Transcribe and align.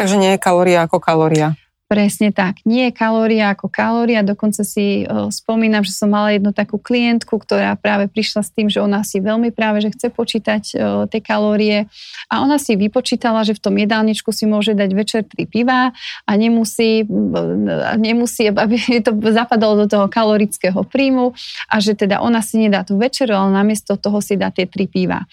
Takže 0.00 0.16
nie 0.16 0.32
je 0.32 0.40
kalória 0.40 0.88
ako 0.88 0.96
kalória. 0.96 1.59
Presne 1.90 2.30
tak. 2.30 2.62
Nie 2.62 2.94
kalória 2.94 3.50
ako 3.50 3.66
kalória. 3.66 4.22
Dokonca 4.22 4.62
si 4.62 5.02
uh, 5.02 5.26
spomínam, 5.26 5.82
že 5.82 5.90
som 5.90 6.06
mala 6.06 6.30
jednu 6.30 6.54
takú 6.54 6.78
klientku, 6.78 7.34
ktorá 7.34 7.74
práve 7.74 8.06
prišla 8.06 8.46
s 8.46 8.54
tým, 8.54 8.70
že 8.70 8.78
ona 8.78 9.02
si 9.02 9.18
veľmi 9.18 9.50
práve, 9.50 9.82
že 9.82 9.90
chce 9.90 10.06
počítať 10.14 10.62
uh, 10.78 11.10
tie 11.10 11.18
kalórie 11.18 11.90
a 12.30 12.46
ona 12.46 12.62
si 12.62 12.78
vypočítala, 12.78 13.42
že 13.42 13.58
v 13.58 13.62
tom 13.66 13.74
jedálničku 13.74 14.30
si 14.30 14.46
môže 14.46 14.70
dať 14.78 14.90
večer 14.94 15.26
tri 15.26 15.50
piva 15.50 15.90
a 16.30 16.32
nemusí, 16.38 17.10
uh, 17.10 17.98
nemusí, 17.98 18.46
aby 18.54 18.78
to 19.06 19.10
zapadalo 19.34 19.82
do 19.82 19.90
toho 19.90 20.06
kalorického 20.06 20.86
príjmu 20.86 21.34
a 21.66 21.82
že 21.82 21.98
teda 21.98 22.22
ona 22.22 22.38
si 22.38 22.62
nedá 22.62 22.86
tú 22.86 23.02
večeru, 23.02 23.34
ale 23.34 23.50
namiesto 23.50 23.98
toho 23.98 24.22
si 24.22 24.38
dá 24.38 24.54
tie 24.54 24.70
tri 24.70 24.86
piva. 24.86 25.26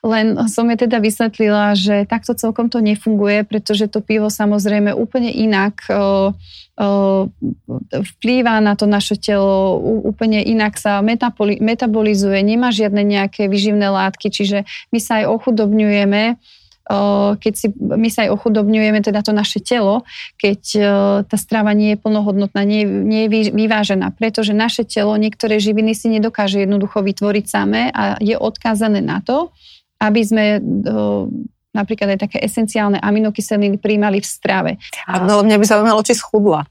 Len 0.00 0.40
som 0.48 0.64
je 0.72 0.88
teda 0.88 1.04
vysvetlila, 1.04 1.76
že 1.76 2.08
takto 2.08 2.32
celkom 2.32 2.72
to 2.72 2.80
nefunguje, 2.80 3.44
pretože 3.44 3.92
to 3.92 4.00
pivo 4.00 4.32
samozrejme 4.32 4.96
úplne 4.96 5.28
inak 5.28 5.97
vplýva 7.90 8.62
na 8.62 8.78
to 8.78 8.86
naše 8.86 9.18
telo, 9.18 9.82
úplne 9.82 10.38
inak 10.46 10.78
sa 10.78 11.02
metabolizuje, 11.02 12.38
nemá 12.46 12.70
žiadne 12.70 13.02
nejaké 13.02 13.50
vyživné 13.50 13.90
látky, 13.90 14.30
čiže 14.30 14.62
my 14.94 14.98
sa 15.02 15.22
aj 15.22 15.24
ochudobňujeme, 15.26 16.38
keď 17.42 17.52
si, 17.52 17.68
my 17.76 18.08
sa 18.08 18.24
aj 18.24 18.32
ochudobňujeme 18.32 19.04
teda 19.04 19.20
to 19.20 19.36
naše 19.36 19.60
telo, 19.60 20.08
keď 20.40 20.60
tá 21.26 21.36
strava 21.36 21.76
nie 21.76 21.92
je 21.92 22.00
plnohodnotná, 22.00 22.64
nie, 22.64 22.86
nie 22.86 23.28
je 23.28 23.52
vyvážená, 23.52 24.14
pretože 24.16 24.56
naše 24.56 24.88
telo 24.88 25.12
niektoré 25.18 25.60
živiny 25.60 25.92
si 25.92 26.08
nedokáže 26.08 26.64
jednoducho 26.64 27.04
vytvoriť 27.04 27.44
samé 27.44 27.90
a 27.92 28.16
je 28.22 28.38
odkázané 28.38 29.04
na 29.04 29.20
to, 29.20 29.52
aby 29.98 30.22
sme 30.22 30.44
napríklad 31.78 32.18
aj 32.18 32.20
také 32.26 32.38
esenciálne 32.42 32.98
aminokyseliny 32.98 33.78
príjmali 33.78 34.18
v 34.18 34.26
strave. 34.26 34.70
A 35.06 35.22
no, 35.22 35.46
mňa 35.46 35.56
by 35.56 35.64
zaujímalo, 35.64 36.02
či 36.02 36.18
schudla. 36.18 36.66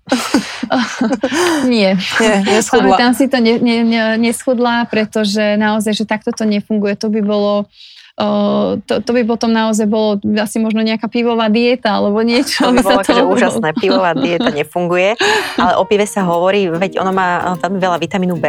Nie. 1.71 1.95
Nie, 2.19 2.35
neschudla. 2.43 2.99
Tam 2.99 3.15
si 3.15 3.31
to 3.31 3.39
ne, 3.39 3.55
ne, 3.57 3.87
ne, 3.87 4.01
neschudla, 4.19 4.91
pretože 4.91 5.55
naozaj, 5.55 5.93
že 5.95 6.03
takto 6.03 6.35
to 6.35 6.43
nefunguje. 6.43 6.99
To 6.99 7.07
by 7.07 7.21
bolo 7.23 7.71
to, 8.17 8.93
to 9.05 9.11
by 9.13 9.21
potom 9.21 9.53
naozaj 9.53 9.85
bolo 9.85 10.17
asi 10.41 10.57
možno 10.57 10.81
nejaká 10.81 11.05
pivová 11.05 11.53
dieta 11.53 12.01
alebo 12.01 12.25
niečo. 12.25 12.65
To 12.65 12.73
by 12.73 12.81
bolo 12.81 12.99
akože 13.05 13.23
úžasné, 13.37 13.69
pivová 13.77 14.17
dieta 14.17 14.49
nefunguje, 14.49 15.13
ale 15.61 15.71
o 15.77 15.85
pive 15.85 16.09
sa 16.09 16.25
hovorí, 16.25 16.65
veď 16.65 16.97
ono 16.97 17.13
má 17.13 17.53
veľmi 17.61 17.77
veľa 17.77 17.97
vitamínu 18.01 18.35
B 18.41 18.45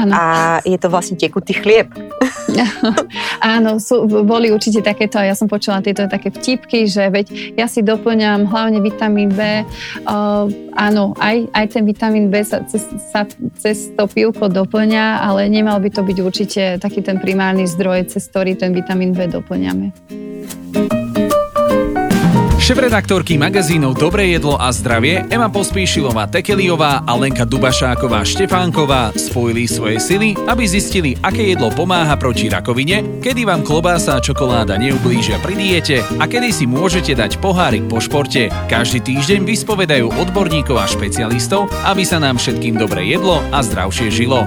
ano. 0.00 0.12
a 0.16 0.22
je 0.64 0.78
to 0.80 0.88
vlastne 0.88 1.20
tekutý 1.20 1.52
chlieb. 1.52 1.92
Áno, 3.40 3.80
sú, 3.80 4.04
boli 4.06 4.52
určite 4.52 4.84
takéto, 4.84 5.18
ja 5.18 5.32
som 5.32 5.48
počula 5.48 5.80
tieto 5.80 6.04
také 6.06 6.28
vtipky, 6.28 6.84
že 6.84 7.08
veď 7.08 7.56
ja 7.56 7.66
si 7.66 7.80
doplňam 7.80 8.48
hlavne 8.48 8.78
vitamín 8.84 9.32
B, 9.32 9.64
uh, 10.04 10.46
áno, 10.76 11.12
aj, 11.18 11.48
aj 11.52 11.66
ten 11.72 11.84
vitamín 11.84 12.28
B 12.28 12.44
sa 12.44 12.64
cez, 12.64 12.84
sa 13.10 13.24
cez 13.58 13.92
to 13.96 14.04
pivko 14.08 14.48
doplňa, 14.48 15.24
ale 15.24 15.48
nemal 15.48 15.80
by 15.80 15.90
to 15.90 16.02
byť 16.04 16.18
určite 16.20 16.62
taký 16.80 17.00
ten 17.04 17.18
primárny 17.18 17.68
zdroj, 17.68 18.12
cez 18.12 18.28
ktorý 18.28 18.56
ten 18.56 18.72
vitamín 18.72 19.01
vitamín 19.02 19.10
B 19.18 19.26
doplňame. 19.26 19.86
Šéf-redaktorky 22.62 23.34
magazínov 23.42 23.98
Dobré 23.98 24.30
jedlo 24.30 24.54
a 24.54 24.70
zdravie 24.70 25.26
Ema 25.26 25.50
Pospíšilová 25.50 26.30
Tekeliová 26.30 27.02
a 27.02 27.12
Lenka 27.18 27.42
Dubašáková 27.42 28.22
Štefánková 28.22 29.10
spojili 29.18 29.66
svoje 29.66 29.98
sily, 29.98 30.38
aby 30.46 30.62
zistili, 30.62 31.18
aké 31.26 31.42
jedlo 31.42 31.74
pomáha 31.74 32.14
proti 32.14 32.46
rakovine, 32.46 33.18
kedy 33.18 33.42
vám 33.42 33.66
klobása 33.66 34.14
a 34.14 34.22
čokoláda 34.22 34.78
neublížia 34.78 35.42
pri 35.42 35.58
diete 35.58 36.06
a 36.22 36.24
kedy 36.30 36.54
si 36.54 36.70
môžete 36.70 37.18
dať 37.18 37.42
pohárik 37.42 37.82
po 37.90 37.98
športe. 37.98 38.46
Každý 38.70 39.02
týždeň 39.10 39.42
vyspovedajú 39.42 40.14
odborníkov 40.22 40.78
a 40.78 40.86
špecialistov, 40.86 41.66
aby 41.82 42.06
sa 42.06 42.22
nám 42.22 42.38
všetkým 42.38 42.78
dobre 42.78 43.10
jedlo 43.10 43.42
a 43.50 43.58
zdravšie 43.58 44.06
žilo. 44.14 44.46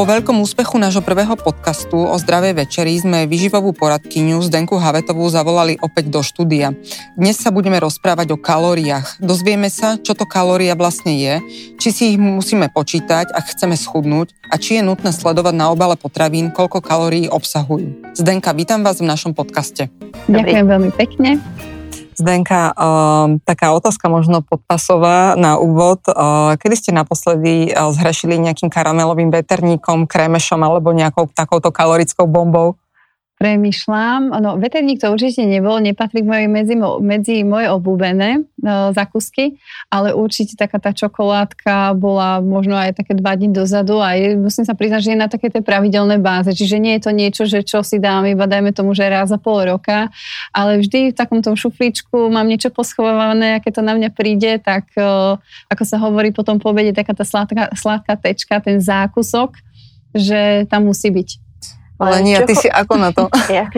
Po 0.00 0.08
veľkom 0.08 0.40
úspechu 0.40 0.80
nášho 0.80 1.04
prvého 1.04 1.36
podcastu 1.36 2.08
o 2.08 2.16
zdravej 2.16 2.56
večeri 2.56 2.96
sme 2.96 3.28
vyživovú 3.28 3.76
poradkyňu 3.76 4.40
Zdenku 4.40 4.80
Havetovú 4.80 5.28
zavolali 5.28 5.76
opäť 5.76 6.08
do 6.08 6.24
štúdia. 6.24 6.72
Dnes 7.20 7.36
sa 7.36 7.52
budeme 7.52 7.76
rozprávať 7.76 8.32
o 8.32 8.40
kalóriách. 8.40 9.20
Dozvieme 9.20 9.68
sa, 9.68 10.00
čo 10.00 10.16
to 10.16 10.24
kalória 10.24 10.72
vlastne 10.72 11.20
je, 11.20 11.34
či 11.76 11.88
si 11.92 12.02
ich 12.08 12.16
musíme 12.16 12.72
počítať, 12.72 13.28
ak 13.28 13.52
chceme 13.52 13.76
schudnúť 13.76 14.32
a 14.48 14.56
či 14.56 14.80
je 14.80 14.88
nutné 14.88 15.12
sledovať 15.12 15.52
na 15.52 15.68
obale 15.68 16.00
potravín, 16.00 16.48
koľko 16.48 16.80
kalórií 16.80 17.28
obsahujú. 17.28 18.16
Zdenka, 18.16 18.56
vítam 18.56 18.80
vás 18.80 19.04
v 19.04 19.06
našom 19.12 19.36
podcaste. 19.36 19.92
Ďakujem 20.32 20.64
veľmi 20.64 20.90
pekne. 20.96 21.36
Zdenka, 22.20 22.72
uh, 22.76 23.40
taká 23.44 23.72
otázka 23.72 24.12
možno 24.12 24.44
podpasová 24.44 25.36
na 25.40 25.56
úvod. 25.56 26.04
Uh, 26.08 26.56
kedy 26.60 26.74
ste 26.76 26.90
naposledy 26.92 27.72
uh, 27.72 27.88
zhrešili 27.92 28.36
nejakým 28.36 28.68
karamelovým 28.68 29.32
veterníkom, 29.32 30.04
krémešom 30.04 30.60
alebo 30.60 30.92
nejakou 30.92 31.28
takouto 31.32 31.72
kalorickou 31.72 32.28
bombou? 32.28 32.79
Premyšľam. 33.40 34.36
No, 34.36 34.60
veterník 34.60 35.00
to 35.00 35.08
určite 35.08 35.48
nebol, 35.48 35.80
nepatrí 35.80 36.20
moje, 36.20 36.44
medzi, 36.44 36.76
medzi 37.00 37.40
moje 37.40 37.72
obľúbené 37.72 38.44
no, 38.60 38.92
zakusky, 38.92 39.56
ale 39.88 40.12
určite 40.12 40.60
taká 40.60 40.76
tá 40.76 40.92
čokoládka 40.92 41.96
bola 41.96 42.44
možno 42.44 42.76
aj 42.76 43.00
také 43.00 43.16
dva 43.16 43.32
dní 43.32 43.48
dozadu 43.48 43.96
a 44.04 44.12
je, 44.12 44.36
musím 44.36 44.68
sa 44.68 44.76
priznať, 44.76 45.00
že 45.00 45.10
je 45.16 45.22
na 45.24 45.32
také 45.32 45.48
tej 45.48 45.64
pravidelné 45.64 46.20
báze. 46.20 46.52
Čiže 46.52 46.76
nie 46.76 47.00
je 47.00 47.08
to 47.08 47.12
niečo, 47.16 47.48
že 47.48 47.64
čo 47.64 47.80
si 47.80 47.96
dám, 47.96 48.28
iba 48.28 48.44
dajme 48.44 48.76
tomu, 48.76 48.92
že 48.92 49.08
raz 49.08 49.32
za 49.32 49.40
pol 49.40 49.64
roka, 49.64 50.12
ale 50.52 50.84
vždy 50.84 51.16
v 51.16 51.16
takom 51.16 51.40
tom 51.40 51.56
šuflíčku 51.56 52.28
mám 52.28 52.44
niečo 52.44 52.68
poschovávané 52.68 53.56
a 53.56 53.62
keď 53.64 53.80
to 53.80 53.82
na 53.88 53.96
mňa 53.96 54.10
príde, 54.12 54.60
tak 54.60 54.92
ako 55.72 55.82
sa 55.88 55.96
hovorí 55.96 56.28
potom 56.28 56.60
po 56.60 56.76
obede, 56.76 56.92
taká 56.92 57.16
tá 57.16 57.24
sladká, 57.24 57.72
sladká 57.72 58.20
tečka, 58.20 58.60
ten 58.60 58.84
zákusok, 58.84 59.56
že 60.12 60.68
tam 60.68 60.84
musí 60.84 61.08
byť. 61.08 61.49
Ale 62.00 62.24
nie, 62.24 62.40
ty 62.48 62.56
si 62.56 62.68
ako 62.72 62.94
na 62.96 63.12
to? 63.12 63.28
Ja 63.52 63.68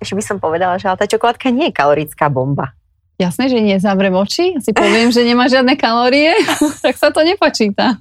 ešte 0.00 0.14
by 0.14 0.24
som 0.24 0.36
povedala, 0.36 0.76
že 0.76 0.92
ale 0.92 1.00
tá 1.00 1.08
čokoládka 1.08 1.48
nie 1.48 1.72
je 1.72 1.76
kalorická 1.76 2.28
bomba. 2.28 2.76
Jasné, 3.16 3.48
že 3.48 3.58
nie. 3.62 3.78
Zavrem 3.80 4.12
oči, 4.12 4.58
si 4.60 4.74
poviem, 4.74 5.08
že 5.08 5.24
nemá 5.24 5.48
žiadne 5.48 5.78
kalórie, 5.78 6.34
tak 6.84 6.98
sa 7.00 7.08
to 7.08 7.24
nepočíta. 7.24 7.96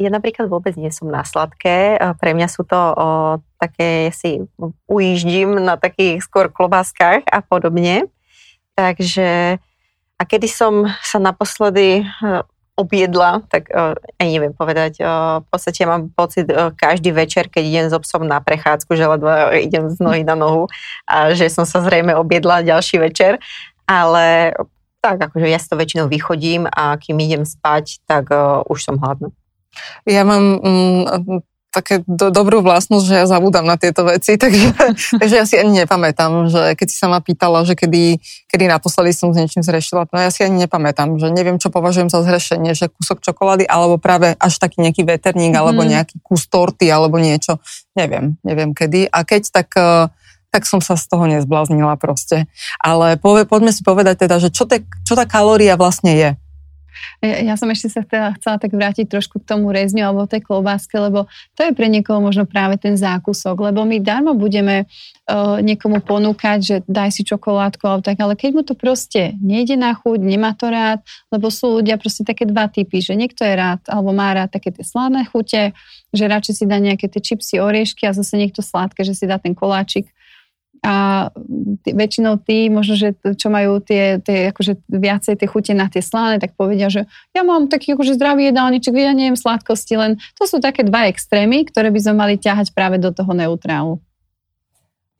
Ja 0.00 0.08
napríklad 0.08 0.48
vôbec 0.48 0.72
nie 0.80 0.88
som 0.88 1.12
na 1.12 1.20
sladké. 1.20 2.00
Pre 2.00 2.30
mňa 2.32 2.48
sú 2.48 2.64
to 2.64 2.80
o, 2.80 3.06
také, 3.60 4.08
ja 4.08 4.12
si 4.16 4.40
ujíždím 4.88 5.60
na 5.60 5.76
takých 5.76 6.24
skôr 6.24 6.48
klobáskach 6.48 7.28
a 7.28 7.44
podobne. 7.44 8.08
Takže 8.72 9.60
a 10.16 10.22
kedy 10.24 10.48
som 10.48 10.88
sa 11.04 11.20
naposledy 11.20 12.08
objedla, 12.80 13.44
tak 13.52 13.68
uh, 13.68 13.92
aj 14.16 14.26
neviem 14.26 14.56
povedať. 14.56 14.98
Uh, 14.98 15.44
v 15.44 15.46
podstate 15.52 15.84
mám 15.84 16.08
pocit 16.16 16.48
uh, 16.48 16.72
každý 16.72 17.12
večer, 17.12 17.52
keď 17.52 17.62
idem 17.62 17.86
s 17.92 17.94
obsom 17.94 18.24
na 18.24 18.40
prechádzku, 18.40 18.96
že 18.96 19.04
ledva 19.04 19.52
idem 19.60 19.92
z 19.92 20.00
nohy 20.00 20.24
na 20.24 20.32
nohu 20.32 20.66
a 21.04 21.36
že 21.36 21.52
som 21.52 21.68
sa 21.68 21.84
zrejme 21.84 22.16
objedla 22.16 22.64
ďalší 22.64 22.98
večer. 22.98 23.36
Ale 23.84 24.56
tak, 25.00 25.20
akože 25.20 25.48
ja 25.48 25.58
si 25.60 25.68
to 25.68 25.76
väčšinou 25.76 26.06
vychodím 26.08 26.68
a 26.68 26.96
kým 26.96 27.20
idem 27.20 27.44
spať, 27.44 28.00
tak 28.08 28.32
uh, 28.32 28.64
už 28.68 28.80
som 28.80 28.96
hladná. 28.96 29.32
Ja 30.04 30.26
mám 30.26 30.60
mm, 30.60 31.04
také 31.70 32.02
do, 32.04 32.34
dobrú 32.34 32.60
vlastnosť, 32.66 33.04
že 33.06 33.14
ja 33.14 33.26
zabúdam 33.30 33.62
na 33.62 33.78
tieto 33.78 34.02
veci, 34.02 34.34
takže, 34.42 34.74
takže 35.16 35.34
ja 35.34 35.46
si 35.46 35.56
ani 35.56 35.86
nepamätám, 35.86 36.50
že 36.50 36.62
keď 36.74 36.86
si 36.90 36.96
sa 36.98 37.06
ma 37.06 37.22
pýtala, 37.22 37.62
že 37.62 37.78
kedy, 37.78 38.18
kedy 38.50 38.64
naposledy 38.66 39.14
som 39.14 39.30
s 39.30 39.38
niečím 39.38 39.62
zrešila, 39.62 40.10
no 40.10 40.18
ja 40.18 40.30
si 40.34 40.42
ani 40.42 40.66
nepamätám, 40.66 41.16
že 41.16 41.30
neviem, 41.30 41.56
čo 41.62 41.70
považujem 41.70 42.10
za 42.10 42.26
zhrešenie, 42.26 42.74
že 42.74 42.90
kúsok 42.90 43.22
čokolády, 43.22 43.64
alebo 43.70 43.96
práve 43.96 44.34
až 44.36 44.58
taký 44.58 44.82
nejaký 44.82 45.06
veterník, 45.06 45.54
mm. 45.54 45.60
alebo 45.62 45.86
nejaký 45.86 46.18
kus 46.20 46.50
torty, 46.50 46.90
alebo 46.90 47.22
niečo, 47.22 47.62
neviem, 47.94 48.36
neviem 48.42 48.74
kedy. 48.74 49.06
A 49.08 49.22
keď 49.22 49.42
tak 49.54 49.70
eh, 49.78 50.10
tak 50.50 50.66
som 50.66 50.82
sa 50.82 50.98
z 50.98 51.06
toho 51.06 51.30
nezbláznila 51.30 51.94
proste. 51.94 52.50
Ale 52.82 53.14
po, 53.16 53.38
poďme 53.46 53.70
si 53.70 53.86
povedať 53.86 54.26
teda, 54.26 54.42
že 54.42 54.50
čo, 54.50 54.66
te, 54.66 54.82
čo 55.06 55.14
tá 55.14 55.22
kalória 55.22 55.78
vlastne 55.78 56.12
je. 56.18 56.30
Ja, 57.20 57.54
som 57.60 57.68
ešte 57.68 57.88
sa 57.92 58.00
teda 58.00 58.32
chcela 58.40 58.56
tak 58.56 58.72
vrátiť 58.72 59.06
trošku 59.08 59.44
k 59.44 59.48
tomu 59.48 59.70
rezňu 59.70 60.08
alebo 60.08 60.24
tej 60.24 60.40
klobáske, 60.44 60.96
lebo 60.96 61.28
to 61.52 61.68
je 61.68 61.72
pre 61.76 61.86
niekoho 61.88 62.18
možno 62.18 62.48
práve 62.48 62.80
ten 62.80 62.96
zákusok, 62.96 63.70
lebo 63.70 63.84
my 63.84 64.00
darmo 64.00 64.32
budeme 64.32 64.84
uh, 64.86 65.60
niekomu 65.60 66.00
ponúkať, 66.00 66.58
že 66.58 66.76
daj 66.88 67.12
si 67.12 67.22
čokoládku 67.22 67.84
alebo 67.84 68.02
tak, 68.04 68.16
ale 68.20 68.34
keď 68.34 68.50
mu 68.56 68.62
to 68.64 68.72
proste 68.72 69.36
nejde 69.40 69.76
na 69.76 69.92
chuť, 69.92 70.18
nemá 70.20 70.56
to 70.56 70.72
rád, 70.72 71.04
lebo 71.28 71.52
sú 71.52 71.80
ľudia 71.80 72.00
proste 72.00 72.24
také 72.24 72.48
dva 72.48 72.66
typy, 72.72 73.04
že 73.04 73.12
niekto 73.12 73.44
je 73.44 73.54
rád 73.54 73.84
alebo 73.88 74.16
má 74.16 74.32
rád 74.32 74.50
také 74.50 74.72
tie 74.72 74.84
sladné 74.84 75.28
chute, 75.28 75.76
že 76.10 76.24
radšej 76.24 76.54
si 76.56 76.64
dá 76.66 76.80
nejaké 76.80 77.06
tie 77.06 77.20
čipsy, 77.20 77.60
oriešky 77.60 78.08
a 78.08 78.16
zase 78.16 78.34
niekto 78.40 78.64
sladké, 78.64 79.06
že 79.06 79.14
si 79.14 79.24
dá 79.28 79.38
ten 79.38 79.54
koláčik 79.54 80.10
a 80.80 81.28
t- 81.84 81.92
väčšinou 81.92 82.40
tí, 82.40 82.72
možno, 82.72 82.96
že 82.96 83.12
čo 83.36 83.52
majú 83.52 83.80
tie, 83.84 84.18
tie 84.20 84.48
akože 84.52 84.80
viacej 84.88 85.34
tie 85.36 85.48
chute 85.48 85.72
na 85.76 85.92
tie 85.92 86.00
slané, 86.00 86.40
tak 86.40 86.56
povedia, 86.56 86.88
že 86.88 87.04
ja 87.36 87.42
mám 87.44 87.68
taký 87.68 87.92
akože 87.92 88.16
zdravý 88.16 88.48
jedálniček, 88.48 88.96
ja 88.96 89.12
neviem 89.12 89.36
sladkosti, 89.36 89.94
len 89.96 90.16
to 90.36 90.48
sú 90.48 90.58
také 90.58 90.84
dva 90.84 91.08
extrémy, 91.12 91.68
ktoré 91.68 91.92
by 91.92 92.00
sme 92.00 92.14
mali 92.16 92.34
ťahať 92.40 92.72
práve 92.72 92.96
do 92.96 93.12
toho 93.12 93.32
neutrálu. 93.36 94.00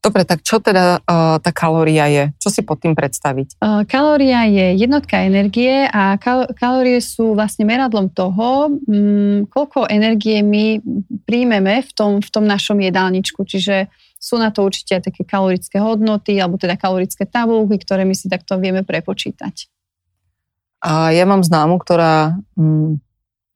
Dobre, 0.00 0.24
tak 0.24 0.40
čo 0.40 0.64
teda 0.64 1.04
uh, 1.04 1.36
tá 1.44 1.52
kalória 1.52 2.08
je? 2.08 2.32
Čo 2.40 2.48
si 2.48 2.64
pod 2.64 2.80
tým 2.80 2.96
predstaviť? 2.96 3.60
Uh, 3.60 3.84
kalória 3.84 4.48
je 4.48 4.80
jednotka 4.80 5.20
energie 5.20 5.84
a 5.92 6.16
kal- 6.16 6.48
kalórie 6.56 7.04
sú 7.04 7.36
vlastne 7.36 7.68
meradlom 7.68 8.08
toho, 8.08 8.80
um, 8.80 9.44
koľko 9.52 9.92
energie 9.92 10.40
my 10.40 10.80
príjmeme 11.28 11.84
v 11.84 11.90
tom, 11.92 12.24
v 12.24 12.30
tom 12.32 12.48
našom 12.48 12.80
jedálničku. 12.80 13.44
Čiže 13.44 13.92
sú 14.20 14.36
na 14.36 14.52
to 14.52 14.60
určite 14.60 15.00
aj 15.00 15.02
také 15.08 15.24
kalorické 15.24 15.80
hodnoty 15.80 16.36
alebo 16.36 16.60
teda 16.60 16.76
kalorické 16.76 17.24
tabulky, 17.24 17.80
ktoré 17.80 18.04
my 18.04 18.12
si 18.12 18.28
takto 18.28 18.60
vieme 18.60 18.84
prepočítať. 18.84 19.72
A 20.84 21.12
ja 21.16 21.24
mám 21.24 21.40
známu, 21.40 21.80
ktorá 21.80 22.36
um, 22.56 23.00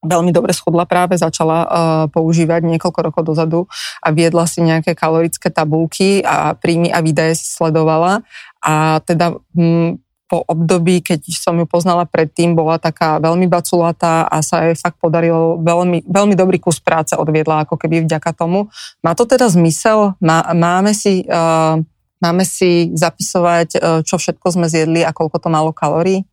veľmi 0.05 0.33
dobre 0.33 0.53
schodla 0.53 0.85
práve 0.85 1.17
začala 1.17 1.59
uh, 1.65 1.69
používať 2.13 2.65
niekoľko 2.69 3.01
rokov 3.01 3.23
dozadu 3.25 3.61
a 4.05 4.13
viedla 4.13 4.45
si 4.45 4.61
nejaké 4.61 4.93
kalorické 4.93 5.49
tabulky 5.49 6.21
a 6.21 6.53
príjmy 6.53 6.93
a 6.93 7.01
výdaje 7.01 7.41
si 7.41 7.49
sledovala 7.49 8.21
a 8.61 9.01
teda 9.05 9.41
hm, 9.57 10.04
po 10.35 10.43
období, 10.43 10.99
keď 10.99 11.31
som 11.31 11.55
ju 11.55 11.63
poznala 11.63 12.03
predtým, 12.11 12.59
bola 12.59 12.83
taká 12.83 13.23
veľmi 13.23 13.47
baculatá 13.47 14.27
a 14.27 14.43
sa 14.43 14.67
jej 14.67 14.75
fakt 14.75 14.99
podarilo 14.99 15.63
veľmi, 15.63 16.03
veľmi 16.11 16.35
dobrý 16.35 16.59
kus 16.59 16.83
práce 16.83 17.15
odviedla 17.15 17.63
ako 17.63 17.79
keby 17.79 18.03
vďaka 18.03 18.35
tomu. 18.35 18.67
Má 18.99 19.15
to 19.15 19.31
teda 19.31 19.47
zmysel? 19.47 20.19
Má, 20.19 20.43
máme 20.51 20.91
si... 20.91 21.23
Uh, 21.31 21.79
Máme 22.23 22.49
si 22.49 22.89
zapisovať, 22.97 24.01
čo 24.01 24.17
všetko 24.17 24.57
sme 24.57 24.65
zjedli 24.65 25.05
a 25.05 25.13
koľko 25.13 25.45
to 25.45 25.53
malo 25.53 25.77
kalórií? 25.77 26.25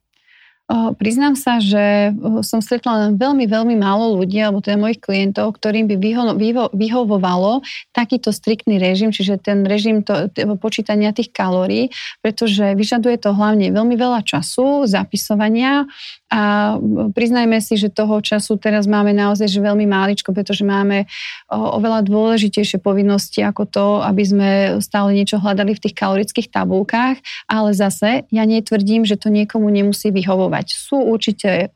Priznám 0.72 1.36
sa, 1.36 1.60
že 1.60 2.16
som 2.48 2.64
stretla 2.64 3.08
len 3.08 3.12
veľmi, 3.20 3.44
veľmi 3.44 3.76
málo 3.76 4.16
ľudí, 4.16 4.40
alebo 4.40 4.64
teda 4.64 4.80
mojich 4.80 5.04
klientov, 5.04 5.60
ktorým 5.60 5.92
by 5.92 5.96
vyho, 6.00 6.24
vyho, 6.40 6.66
vyhovovalo 6.72 7.60
takýto 7.92 8.32
striktný 8.32 8.80
režim, 8.80 9.12
čiže 9.12 9.36
ten 9.42 9.68
režim 9.68 10.00
to, 10.00 10.32
počítania 10.64 11.12
tých 11.12 11.36
kalórií, 11.36 11.92
pretože 12.24 12.72
vyžaduje 12.80 13.20
to 13.20 13.36
hlavne 13.36 13.68
veľmi 13.68 14.00
veľa 14.00 14.24
času, 14.24 14.88
zapisovania 14.88 15.92
a 16.32 16.80
priznajme 17.12 17.60
si, 17.60 17.76
že 17.76 17.92
toho 17.92 18.24
času 18.24 18.56
teraz 18.56 18.88
máme 18.88 19.12
naozaj 19.12 19.52
že 19.52 19.60
veľmi 19.60 19.84
máličko, 19.84 20.32
pretože 20.32 20.64
máme 20.64 21.04
oveľa 21.52 22.08
dôležitejšie 22.08 22.80
povinnosti 22.80 23.44
ako 23.44 23.64
to, 23.68 23.88
aby 24.00 24.24
sme 24.24 24.50
stále 24.80 25.12
niečo 25.12 25.44
hľadali 25.44 25.76
v 25.76 25.84
tých 25.84 25.96
kalorických 26.00 26.48
tabulkách, 26.48 27.20
ale 27.52 27.76
zase 27.76 28.24
ja 28.32 28.44
netvrdím, 28.48 29.04
že 29.04 29.20
to 29.20 29.28
niekomu 29.28 29.68
nemusí 29.68 30.08
vyhovovať. 30.08 30.72
Sú 30.72 31.04
určite 31.04 31.76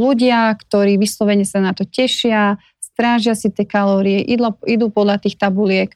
ľudia, 0.00 0.56
ktorí 0.56 0.96
vyslovene 0.96 1.44
sa 1.44 1.60
na 1.60 1.76
to 1.76 1.84
tešia, 1.84 2.56
strážia 2.80 3.36
si 3.36 3.52
tie 3.52 3.68
kalórie, 3.68 4.24
idú 4.64 4.88
podľa 4.88 5.20
tých 5.20 5.36
tabuliek 5.36 5.92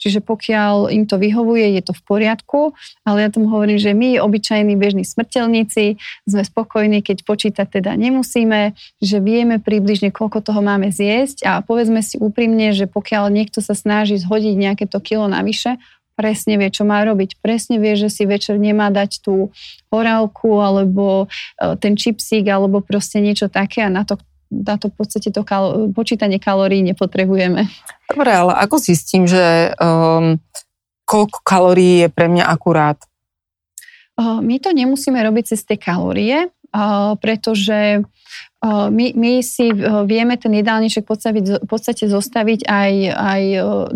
Čiže 0.00 0.24
pokiaľ 0.24 0.88
im 0.88 1.04
to 1.04 1.20
vyhovuje, 1.20 1.76
je 1.76 1.82
to 1.84 1.92
v 1.92 2.02
poriadku, 2.08 2.72
ale 3.04 3.22
ja 3.22 3.28
tomu 3.28 3.52
hovorím, 3.52 3.76
že 3.76 3.92
my, 3.92 4.16
obyčajní 4.24 4.74
bežní 4.80 5.04
smrteľníci, 5.04 6.00
sme 6.24 6.42
spokojní, 6.42 7.04
keď 7.04 7.22
počítať 7.28 7.68
teda 7.68 7.92
nemusíme, 8.00 8.72
že 9.04 9.16
vieme 9.20 9.60
približne, 9.60 10.08
koľko 10.08 10.40
toho 10.40 10.64
máme 10.64 10.88
zjesť 10.88 11.44
a 11.44 11.52
povedzme 11.60 12.00
si 12.00 12.16
úprimne, 12.16 12.72
že 12.72 12.88
pokiaľ 12.88 13.28
niekto 13.28 13.60
sa 13.60 13.76
snaží 13.76 14.16
zhodiť 14.16 14.54
nejaké 14.56 14.84
to 14.88 14.96
kilo 15.04 15.28
navyše, 15.28 15.76
presne 16.20 16.60
vie, 16.60 16.68
čo 16.68 16.84
má 16.84 17.00
robiť. 17.00 17.40
Presne 17.40 17.80
vie, 17.80 17.96
že 17.96 18.12
si 18.12 18.28
večer 18.28 18.60
nemá 18.60 18.92
dať 18.92 19.24
tú 19.24 19.48
horálku 19.88 20.60
alebo 20.60 21.24
e, 21.24 21.76
ten 21.80 21.96
čipsík 21.96 22.44
alebo 22.44 22.84
proste 22.84 23.24
niečo 23.24 23.48
také 23.48 23.88
a 23.88 23.88
na 23.88 24.04
to 24.04 24.20
na 24.50 24.74
to 24.76 24.90
v 24.90 24.94
podstate 24.98 25.30
to 25.30 25.46
kal- 25.46 25.94
počítanie 25.94 26.42
kalórií 26.42 26.82
nepotrebujeme. 26.82 27.70
Dobre, 28.10 28.30
ale 28.34 28.52
ako 28.58 28.82
zistím, 28.82 29.30
že 29.30 29.72
um, 29.78 30.42
koľko 31.06 31.38
kalórií 31.46 32.04
je 32.04 32.08
pre 32.10 32.26
mňa 32.26 32.44
akurát? 32.50 32.98
Uh, 34.18 34.42
my 34.42 34.58
to 34.58 34.74
nemusíme 34.74 35.16
robiť 35.16 35.54
cez 35.54 35.62
tie 35.62 35.78
kalórie, 35.78 36.50
uh, 36.74 37.14
pretože 37.16 38.02
my, 38.68 39.06
my 39.16 39.32
si 39.40 39.72
vieme 40.04 40.36
ten 40.36 40.52
jedálniček 40.52 41.08
v 41.08 41.64
podstate 41.64 42.04
zostaviť 42.04 42.68
aj, 42.68 42.92
aj 43.08 43.42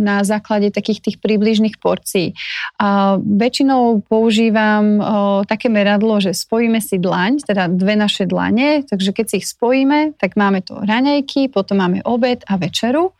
na 0.01 0.25
základe 0.25 0.73
takých 0.73 1.05
tých 1.05 1.17
približných 1.21 1.77
porcií. 1.77 2.33
A 2.81 3.21
väčšinou 3.21 4.01
používam 4.09 5.05
také 5.45 5.69
meradlo, 5.69 6.17
že 6.17 6.33
spojíme 6.33 6.81
si 6.81 6.97
dlaň, 6.97 7.45
teda 7.45 7.69
dve 7.69 7.93
naše 7.93 8.25
dlane, 8.25 8.89
takže 8.89 9.13
keď 9.13 9.25
si 9.29 9.35
ich 9.45 9.47
spojíme, 9.53 10.17
tak 10.17 10.41
máme 10.41 10.65
to 10.65 10.81
raňajky, 10.81 11.53
potom 11.53 11.85
máme 11.85 12.01
obed 12.09 12.41
a 12.49 12.57
večeru 12.57 13.13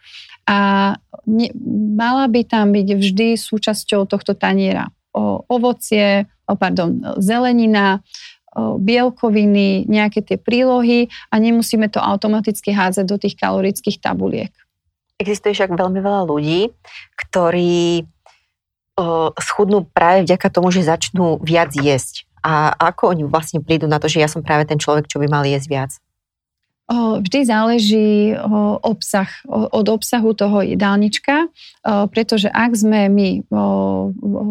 a 0.49 0.93
ne, 1.29 1.49
mala 1.97 2.25
by 2.29 2.41
tam 2.49 2.73
byť 2.73 2.89
vždy 2.89 3.29
súčasťou 3.37 4.09
tohto 4.09 4.33
taniera 4.33 4.89
o, 5.15 5.41
ovocie, 5.49 6.27
o, 6.45 6.55
pardon, 6.59 7.01
zelenina, 7.23 8.03
bielkoviny, 8.57 9.91
nejaké 9.91 10.23
tie 10.23 10.39
prílohy 10.39 11.11
a 11.29 11.43
nemusíme 11.43 11.91
to 11.91 11.99
automaticky 11.99 12.71
hádzať 12.71 13.05
do 13.07 13.17
tých 13.19 13.35
kalorických 13.35 13.99
tabuliek. 13.99 14.55
Existuje 15.19 15.55
však 15.55 15.75
veľmi 15.75 15.99
veľa 16.03 16.23
ľudí, 16.27 16.71
ktorí 17.19 18.07
schudnú 19.43 19.87
práve 19.91 20.23
vďaka 20.23 20.47
tomu, 20.55 20.71
že 20.71 20.87
začnú 20.87 21.43
viac 21.43 21.75
jesť. 21.75 22.31
A 22.45 22.71
ako 22.77 23.11
oni 23.11 23.23
vlastne 23.27 23.59
prídu 23.59 23.91
na 23.91 23.99
to, 23.99 24.07
že 24.07 24.23
ja 24.23 24.31
som 24.31 24.45
práve 24.45 24.69
ten 24.69 24.79
človek, 24.79 25.11
čo 25.11 25.19
by 25.19 25.27
mal 25.27 25.43
jesť 25.43 25.67
viac? 25.67 25.91
Vždy 26.93 27.49
záleží 27.49 28.37
obsah, 28.85 29.33
od 29.49 29.89
obsahu 29.89 30.37
toho 30.37 30.61
jedálnička, 30.61 31.49
pretože 32.13 32.53
ak 32.53 32.77
sme 32.77 33.09
my 33.09 33.29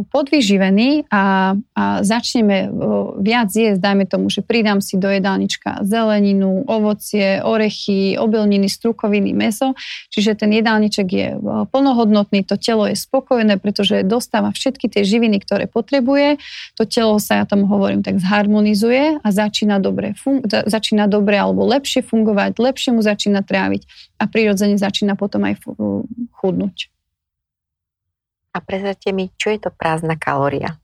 podvyživení 0.09 1.05
a, 1.13 1.53
a 1.77 1.83
začneme 2.01 2.73
viac 3.21 3.53
jesť, 3.53 3.77
dajme 3.77 4.09
tomu, 4.09 4.33
že 4.33 4.41
pridám 4.41 4.81
si 4.81 4.97
do 4.97 5.13
jedálnička 5.13 5.85
zeleninu, 5.85 6.65
ovocie, 6.65 7.37
orechy, 7.45 8.17
obilniny, 8.17 8.65
strukoviny, 8.65 9.29
meso, 9.37 9.77
čiže 10.09 10.33
ten 10.33 10.57
jedálniček 10.57 11.07
je 11.13 11.37
plnohodnotný, 11.69 12.49
to 12.49 12.57
telo 12.57 12.89
je 12.89 12.97
spokojné, 12.97 13.61
pretože 13.61 14.01
dostáva 14.01 14.49
všetky 14.49 14.89
tie 14.89 15.05
živiny, 15.05 15.37
ktoré 15.37 15.69
potrebuje, 15.69 16.41
to 16.81 16.89
telo 16.89 17.21
sa, 17.21 17.41
ja 17.41 17.45
tomu 17.45 17.69
hovorím, 17.69 18.01
tak 18.01 18.17
zharmonizuje 18.17 19.21
a 19.21 19.27
začína 19.29 19.77
dobre, 19.77 20.17
fun- 20.17 20.41
začína 20.49 21.05
dobre 21.05 21.37
alebo 21.37 21.61
lepšie 21.69 22.01
fungovať 22.01 22.22
fungovať, 22.23 22.55
lepšie 22.55 22.95
mu 22.95 23.03
začína 23.03 23.43
tráviť 23.43 23.83
a 24.15 24.31
prirodzene 24.31 24.79
začína 24.79 25.19
potom 25.19 25.43
aj 25.43 25.59
chudnúť. 26.39 26.87
A 28.55 28.63
prezrate 28.63 29.11
mi, 29.11 29.27
čo 29.35 29.51
je 29.51 29.59
to 29.59 29.75
prázdna 29.75 30.15
kalória? 30.15 30.79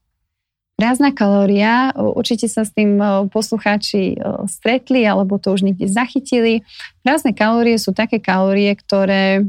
Prázdna 0.80 1.12
kalória, 1.12 1.92
určite 1.92 2.48
sa 2.48 2.64
s 2.64 2.72
tým 2.72 3.04
poslucháči 3.36 4.16
stretli 4.48 5.04
alebo 5.04 5.36
to 5.36 5.52
už 5.52 5.68
niekde 5.68 5.92
zachytili. 5.92 6.64
Prázdne 7.04 7.36
kalórie 7.36 7.76
sú 7.76 7.92
také 7.92 8.24
kalórie, 8.24 8.72
ktoré 8.80 9.44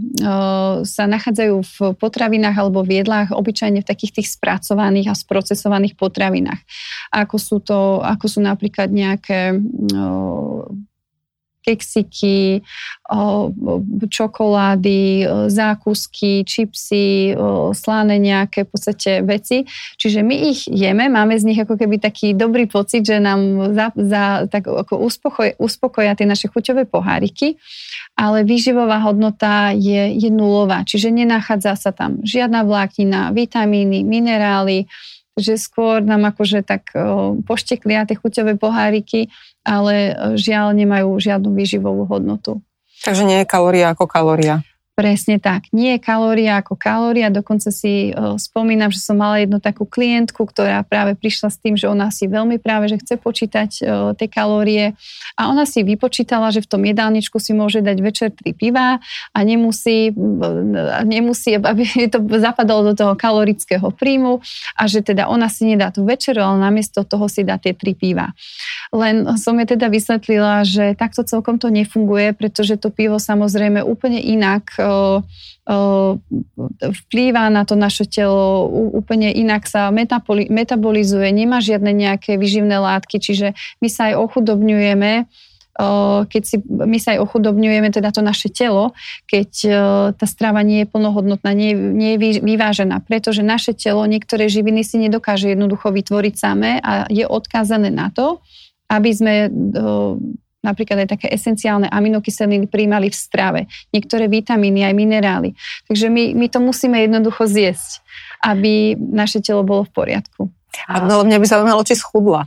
sa 0.82 1.06
nachádzajú 1.06 1.54
v 1.62 1.76
potravinách 2.02 2.58
alebo 2.58 2.82
v 2.82 2.98
jedlách 2.98 3.30
obyčajne 3.30 3.78
v 3.78 3.88
takých 3.94 4.18
tých 4.18 4.28
spracovaných 4.34 5.14
a 5.14 5.14
sprocesovaných 5.14 5.94
potravinách. 5.94 6.58
Ako 7.14 7.38
sú 7.38 7.62
to, 7.62 8.02
ako 8.02 8.26
sú 8.26 8.42
napríklad 8.42 8.90
nejaké 8.90 9.54
keksiky, 11.70 12.66
čokolády, 14.10 15.26
zákusky, 15.46 16.42
čipsy, 16.42 17.34
slané 17.74 18.18
nejaké 18.18 18.66
v 18.66 18.70
podstate 18.70 19.10
veci. 19.22 19.66
Čiže 19.98 20.26
my 20.26 20.36
ich 20.50 20.66
jeme, 20.66 21.06
máme 21.06 21.38
z 21.38 21.46
nich 21.46 21.58
ako 21.62 21.78
keby 21.78 22.02
taký 22.02 22.34
dobrý 22.34 22.66
pocit, 22.66 23.06
že 23.06 23.22
nám 23.22 23.70
za, 23.74 23.94
za, 23.94 24.24
tak 24.50 24.66
ako 24.66 24.98
uspokoj, 25.06 25.54
uspokoja 25.58 26.18
tie 26.18 26.26
naše 26.26 26.50
chuťové 26.50 26.90
poháriky, 26.90 27.58
ale 28.18 28.42
výživová 28.42 28.98
hodnota 29.06 29.70
je, 29.74 30.18
je 30.18 30.30
nulová, 30.30 30.82
čiže 30.82 31.14
nenachádza 31.14 31.78
sa 31.78 31.90
tam 31.94 32.18
žiadna 32.26 32.66
vláknina, 32.66 33.30
vitamíny, 33.30 34.02
minerály, 34.02 34.90
že 35.38 35.60
skôr 35.60 36.02
nám 36.02 36.30
akože 36.30 36.66
tak 36.66 36.90
pošteklia 37.46 38.08
tie 38.08 38.18
chuťové 38.18 38.58
poháriky, 38.58 39.30
ale 39.62 40.16
žiaľ 40.34 40.74
nemajú 40.74 41.16
žiadnu 41.20 41.54
výživovú 41.54 42.08
hodnotu. 42.08 42.64
Takže 43.00 43.24
nie 43.24 43.40
je 43.40 43.48
kalória 43.48 43.92
ako 43.92 44.04
kalória. 44.04 44.60
Presne 45.00 45.40
tak. 45.40 45.64
Nie 45.72 45.96
kalória 45.96 46.60
ako 46.60 46.76
kalória. 46.76 47.32
Dokonca 47.32 47.72
si 47.72 48.12
uh, 48.12 48.36
spomínam, 48.36 48.92
že 48.92 49.00
som 49.00 49.16
mala 49.16 49.40
jednu 49.40 49.56
takú 49.56 49.88
klientku, 49.88 50.44
ktorá 50.44 50.84
práve 50.84 51.16
prišla 51.16 51.48
s 51.48 51.56
tým, 51.56 51.72
že 51.72 51.88
ona 51.88 52.12
si 52.12 52.28
veľmi 52.28 52.60
práve, 52.60 52.92
že 52.92 53.00
chce 53.00 53.16
počítať 53.16 53.70
uh, 53.80 54.12
tie 54.12 54.28
kalórie 54.28 54.92
a 55.40 55.48
ona 55.48 55.64
si 55.64 55.80
vypočítala, 55.88 56.52
že 56.52 56.60
v 56.60 56.68
tom 56.68 56.84
jedálničku 56.84 57.40
si 57.40 57.56
môže 57.56 57.80
dať 57.80 57.96
večer 57.96 58.28
tri 58.28 58.52
piva 58.52 59.00
a 59.32 59.38
nemusí, 59.40 60.12
uh, 60.12 61.00
nemusí, 61.08 61.56
aby 61.56 61.88
to 62.12 62.20
zapadalo 62.36 62.92
do 62.92 62.94
toho 62.94 63.16
kalorického 63.16 63.88
príjmu 63.96 64.44
a 64.76 64.84
že 64.84 65.00
teda 65.00 65.32
ona 65.32 65.48
si 65.48 65.64
nedá 65.64 65.88
tú 65.88 66.04
večeru, 66.04 66.44
ale 66.44 66.60
namiesto 66.60 67.08
toho 67.08 67.24
si 67.24 67.40
dá 67.40 67.56
tie 67.56 67.72
tri 67.72 67.96
piva. 67.96 68.36
len 68.92 69.24
som 69.40 69.56
je 69.56 69.64
teda 69.64 69.88
vysvetlila, 69.88 70.68
že 70.68 70.92
takto 70.92 71.24
celkom 71.24 71.56
to 71.56 71.72
nefunguje, 71.72 72.36
pretože 72.36 72.76
to 72.76 72.92
pivo 72.92 73.16
samozrejme 73.16 73.80
úplne 73.80 74.20
inak 74.20 74.89
vplýva 76.80 77.46
na 77.52 77.62
to 77.62 77.78
naše 77.78 78.08
telo, 78.10 78.66
úplne 78.96 79.30
inak 79.30 79.68
sa 79.70 79.92
metabolizuje, 79.92 81.30
nemá 81.30 81.62
žiadne 81.62 81.94
nejaké 81.94 82.34
vyživné 82.34 82.80
látky, 82.80 83.22
čiže 83.22 83.54
my 83.78 83.88
sa 83.88 84.10
aj 84.10 84.14
ochudobňujeme, 84.18 85.30
keď 86.26 86.42
si, 86.44 86.60
my 86.66 86.98
sa 87.00 87.16
aj 87.16 87.24
ochudobňujeme 87.24 87.88
teda 87.88 88.12
to 88.12 88.20
naše 88.20 88.52
telo, 88.52 88.92
keď 89.30 89.50
tá 90.12 90.26
strava 90.26 90.60
nie 90.60 90.84
je 90.84 90.90
plnohodnotná, 90.90 91.56
nie, 91.56 91.72
nie 91.72 92.18
je 92.18 92.42
vyvážená, 92.42 93.00
pretože 93.06 93.40
naše 93.40 93.72
telo 93.72 94.04
niektoré 94.04 94.50
živiny 94.50 94.84
si 94.84 95.00
nedokáže 95.00 95.48
jednoducho 95.48 95.88
vytvoriť 95.94 96.34
samé 96.36 96.82
a 96.84 97.06
je 97.08 97.24
odkázané 97.24 97.88
na 97.88 98.12
to, 98.12 98.44
aby 98.90 99.10
sme 99.14 99.34
napríklad 100.60 101.04
aj 101.04 101.08
také 101.16 101.26
esenciálne 101.32 101.88
aminokyseliny 101.88 102.68
príjmali 102.68 103.08
v 103.08 103.16
strave, 103.16 103.60
niektoré 103.92 104.28
vitamíny, 104.28 104.84
aj 104.84 104.94
minerály. 104.94 105.56
Takže 105.88 106.12
my, 106.12 106.36
my 106.36 106.46
to 106.52 106.58
musíme 106.60 106.96
jednoducho 107.00 107.48
zjesť, 107.48 108.04
aby 108.44 108.96
naše 108.96 109.40
telo 109.40 109.64
bolo 109.64 109.88
v 109.88 109.92
poriadku. 109.92 110.42
A 110.86 111.02
no, 111.02 111.26
mňa 111.26 111.42
by 111.42 111.46
zaujímalo, 111.50 111.82
či 111.82 111.98
schudla. 111.98 112.46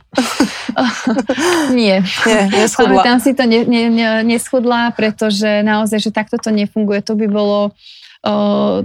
nie. 1.76 2.00
Nie, 2.24 2.42
neschudla. 2.48 3.04
Tam 3.04 3.20
si 3.20 3.36
to 3.36 3.44
ne, 3.44 3.68
ne, 3.68 3.92
ne, 3.92 4.24
neschudla, 4.24 4.96
pretože 4.96 5.60
naozaj, 5.60 6.08
že 6.08 6.10
takto 6.10 6.40
to 6.40 6.48
nefunguje. 6.48 7.04
To 7.04 7.14
by 7.20 7.28
bolo 7.28 7.76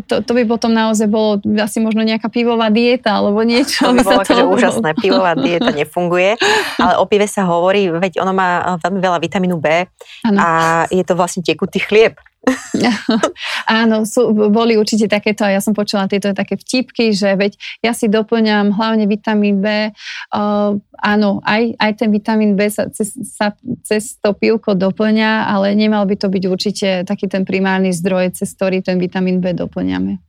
to, 0.04 0.20
to 0.20 0.32
by 0.36 0.44
potom 0.44 0.76
naozaj 0.76 1.08
bolo 1.08 1.40
asi 1.64 1.80
možno 1.80 2.04
nejaká 2.04 2.28
pivová 2.28 2.68
dieta 2.68 3.24
alebo 3.24 3.40
niečo. 3.48 3.88
To 3.88 3.96
by 3.96 4.04
bolo 4.04 4.22
akože 4.28 4.44
úžasné, 4.60 4.90
pivová 5.00 5.32
dieta 5.40 5.72
nefunguje, 5.72 6.36
ale 6.76 6.94
o 7.00 7.08
pive 7.08 7.24
sa 7.24 7.48
hovorí, 7.48 7.88
veď 7.88 8.20
ono 8.20 8.36
má 8.36 8.76
veľmi 8.84 9.00
veľa 9.00 9.20
vitamínu 9.24 9.56
B 9.56 9.88
ano. 10.28 10.38
a 10.38 10.50
je 10.92 11.04
to 11.08 11.16
vlastne 11.16 11.40
tekutý 11.40 11.80
chlieb. 11.80 12.20
Áno, 13.82 14.08
sú, 14.08 14.32
boli 14.32 14.80
určite 14.80 15.12
takéto, 15.12 15.44
a 15.44 15.54
ja 15.54 15.62
som 15.62 15.76
počula 15.76 16.08
tieto 16.08 16.32
také 16.32 16.56
vtipky, 16.56 17.12
že 17.12 17.36
veď 17.36 17.60
ja 17.84 17.92
si 17.92 18.08
doplňam 18.08 18.72
hlavne 18.74 19.06
vitamín 19.06 19.60
B. 19.60 19.92
Uh, 20.32 20.80
áno, 21.00 21.44
aj, 21.44 21.76
aj 21.76 21.92
ten 22.00 22.10
vitamín 22.10 22.56
B 22.56 22.72
sa 22.72 22.88
cez, 22.90 23.14
sa 23.36 23.54
cez 23.84 24.18
to 24.24 24.32
pivko 24.32 24.74
doplňa, 24.74 25.52
ale 25.52 25.76
nemal 25.76 26.08
by 26.08 26.16
to 26.16 26.32
byť 26.32 26.44
určite 26.48 26.90
taký 27.04 27.28
ten 27.28 27.44
primárny 27.44 27.92
zdroj, 27.92 28.40
cez 28.40 28.56
ktorý 28.56 28.80
ten 28.82 28.98
vitamín 28.98 29.44
B 29.44 29.52
doplňame. 29.52 30.24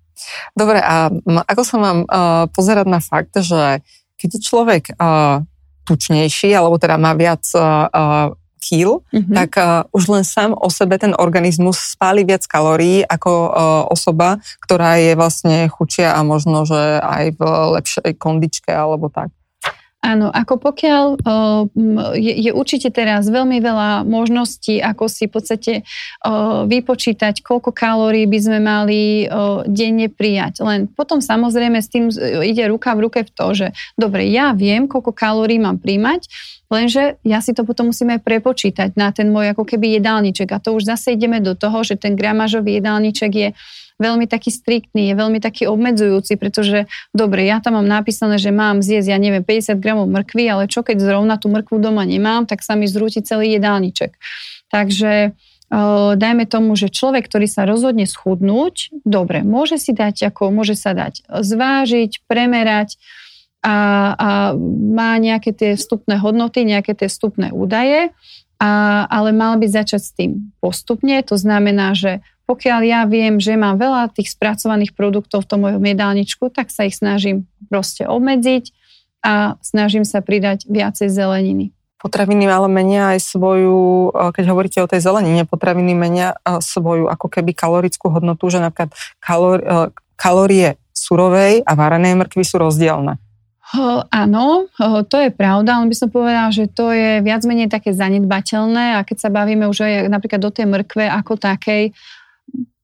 Dobre, 0.52 0.82
a 0.84 1.08
ako 1.48 1.62
sa 1.64 1.76
mám 1.80 1.98
uh, 2.04 2.44
pozerať 2.52 2.86
na 2.90 3.00
fakt, 3.00 3.40
že 3.40 3.80
keď 4.20 4.28
je 4.36 4.40
človek 4.44 4.82
uh, 5.00 5.40
tučnejší, 5.88 6.52
alebo 6.52 6.76
teda 6.76 7.00
má 7.00 7.16
viac 7.16 7.40
uh, 7.56 8.36
kýl, 8.60 9.00
mm-hmm. 9.08 9.32
tak 9.32 9.50
uh, 9.56 9.88
už 9.96 10.04
len 10.12 10.24
sám 10.24 10.52
o 10.52 10.68
sebe 10.68 11.00
ten 11.00 11.16
organizmus 11.16 11.80
spáli 11.96 12.28
viac 12.28 12.44
kalórií 12.44 13.00
ako 13.08 13.32
uh, 13.32 13.50
osoba, 13.88 14.38
ktorá 14.60 15.00
je 15.00 15.16
vlastne 15.16 15.66
chučia 15.72 16.12
a 16.12 16.20
možno, 16.20 16.68
že 16.68 17.00
aj 17.00 17.24
v 17.34 17.42
lepšej 17.80 18.12
kondičke 18.20 18.68
alebo 18.68 19.08
tak. 19.08 19.32
Áno, 20.00 20.32
ako 20.32 20.56
pokiaľ 20.64 21.20
je, 22.16 22.32
je 22.48 22.50
určite 22.56 22.88
teraz 22.88 23.28
veľmi 23.28 23.60
veľa 23.60 24.08
možností, 24.08 24.80
ako 24.80 25.12
si 25.12 25.28
v 25.28 25.32
podstate 25.36 25.72
vypočítať, 26.64 27.44
koľko 27.44 27.68
kalórií 27.76 28.24
by 28.24 28.38
sme 28.40 28.58
mali 28.64 29.28
denne 29.68 30.08
prijať. 30.08 30.64
Len 30.64 30.88
potom 30.88 31.20
samozrejme 31.20 31.84
s 31.84 31.92
tým 31.92 32.08
ide 32.40 32.64
ruka 32.72 32.96
v 32.96 33.12
ruke 33.12 33.28
v 33.28 33.30
to, 33.30 33.46
že 33.52 33.66
dobre, 34.00 34.24
ja 34.32 34.56
viem, 34.56 34.88
koľko 34.88 35.12
kalórií 35.12 35.60
mám 35.60 35.76
príjmať, 35.76 36.32
lenže 36.70 37.18
ja 37.26 37.42
si 37.42 37.52
to 37.52 37.66
potom 37.66 37.90
musíme 37.92 38.22
prepočítať 38.22 38.94
na 38.94 39.10
ten 39.10 39.28
môj 39.28 39.52
ako 39.52 39.66
keby 39.66 39.98
jedálniček. 40.00 40.48
A 40.54 40.62
to 40.62 40.72
už 40.78 40.86
zase 40.86 41.18
ideme 41.18 41.42
do 41.42 41.58
toho, 41.58 41.82
že 41.82 41.98
ten 41.98 42.14
gramážový 42.16 42.78
jedálniček 42.80 43.32
je 43.34 43.48
veľmi 44.00 44.24
taký 44.24 44.48
striktný, 44.48 45.12
je 45.12 45.14
veľmi 45.18 45.44
taký 45.44 45.68
obmedzujúci, 45.68 46.40
pretože 46.40 46.88
dobre, 47.12 47.44
ja 47.44 47.60
tam 47.60 47.76
mám 47.76 47.84
napísané, 47.84 48.40
že 48.40 48.48
mám 48.48 48.80
zjesť, 48.80 49.12
ja 49.12 49.20
neviem, 49.20 49.44
50 49.44 49.76
gramov 49.76 50.08
mrkvy, 50.08 50.48
ale 50.48 50.72
čo 50.72 50.80
keď 50.80 51.04
zrovna 51.04 51.36
tú 51.36 51.52
mrkvu 51.52 51.76
doma 51.76 52.08
nemám, 52.08 52.48
tak 52.48 52.64
sa 52.64 52.80
mi 52.80 52.88
zrúti 52.88 53.20
celý 53.20 53.60
jedálniček. 53.60 54.16
Takže 54.72 55.36
dajme 56.16 56.44
tomu, 56.48 56.74
že 56.80 56.88
človek, 56.88 57.28
ktorý 57.28 57.44
sa 57.44 57.68
rozhodne 57.68 58.08
schudnúť, 58.08 59.04
dobre, 59.04 59.44
môže 59.44 59.76
si 59.76 59.92
dať, 59.92 60.32
ako 60.32 60.48
môže 60.48 60.74
sa 60.80 60.96
dať 60.96 61.28
zvážiť, 61.28 62.24
premerať 62.24 62.96
a, 63.60 63.76
a 64.16 64.30
má 64.96 65.20
nejaké 65.20 65.52
tie 65.52 65.76
vstupné 65.76 66.16
hodnoty, 66.16 66.64
nejaké 66.64 66.96
tie 66.96 67.12
vstupné 67.12 67.52
údaje, 67.52 68.12
a, 68.60 68.70
ale 69.08 69.36
mal 69.36 69.60
by 69.60 69.68
začať 69.68 70.00
s 70.00 70.12
tým 70.16 70.52
postupne. 70.64 71.20
To 71.28 71.36
znamená, 71.36 71.92
že 71.92 72.24
pokiaľ 72.48 72.80
ja 72.82 73.00
viem, 73.06 73.38
že 73.38 73.54
mám 73.54 73.78
veľa 73.78 74.10
tých 74.10 74.34
spracovaných 74.34 74.98
produktov 74.98 75.46
v 75.46 75.50
tom 75.54 75.60
mojom 75.68 75.84
jedálničku, 75.86 76.50
tak 76.50 76.74
sa 76.74 76.88
ich 76.88 76.98
snažím 76.98 77.46
proste 77.70 78.10
obmedziť 78.10 78.74
a 79.22 79.54
snažím 79.62 80.02
sa 80.02 80.18
pridať 80.18 80.66
viacej 80.66 81.12
zeleniny. 81.12 81.70
Potraviny 82.00 82.48
ale 82.48 82.72
menia 82.72 83.12
aj 83.12 83.20
svoju, 83.22 84.10
keď 84.32 84.44
hovoríte 84.48 84.80
o 84.80 84.88
tej 84.88 85.04
zelenine, 85.04 85.44
potraviny 85.44 85.92
menia 85.92 86.32
svoju 86.42 87.12
ako 87.12 87.28
keby 87.28 87.52
kalorickú 87.52 88.08
hodnotu, 88.08 88.48
že 88.48 88.56
napríklad 88.56 88.96
kalor, 89.20 89.60
kalórie 90.16 90.80
surovej 90.96 91.60
a 91.60 91.72
varenej 91.76 92.16
mrkvy 92.16 92.40
sú 92.40 92.56
rozdielne. 92.56 93.20
Ho, 93.70 94.02
áno, 94.10 94.66
ho, 94.66 95.06
to 95.06 95.16
je 95.22 95.30
pravda, 95.30 95.78
ale 95.78 95.86
by 95.86 95.96
som 95.96 96.10
povedala, 96.10 96.50
že 96.50 96.66
to 96.66 96.90
je 96.90 97.22
viac 97.22 97.46
menej 97.46 97.70
také 97.70 97.94
zanedbateľné 97.94 98.98
a 98.98 99.06
keď 99.06 99.16
sa 99.22 99.30
bavíme 99.30 99.70
už 99.70 99.86
aj 99.86 100.10
napríklad 100.10 100.42
do 100.42 100.50
tej 100.50 100.66
mrkve 100.66 101.06
ako 101.06 101.38
takej, 101.38 101.94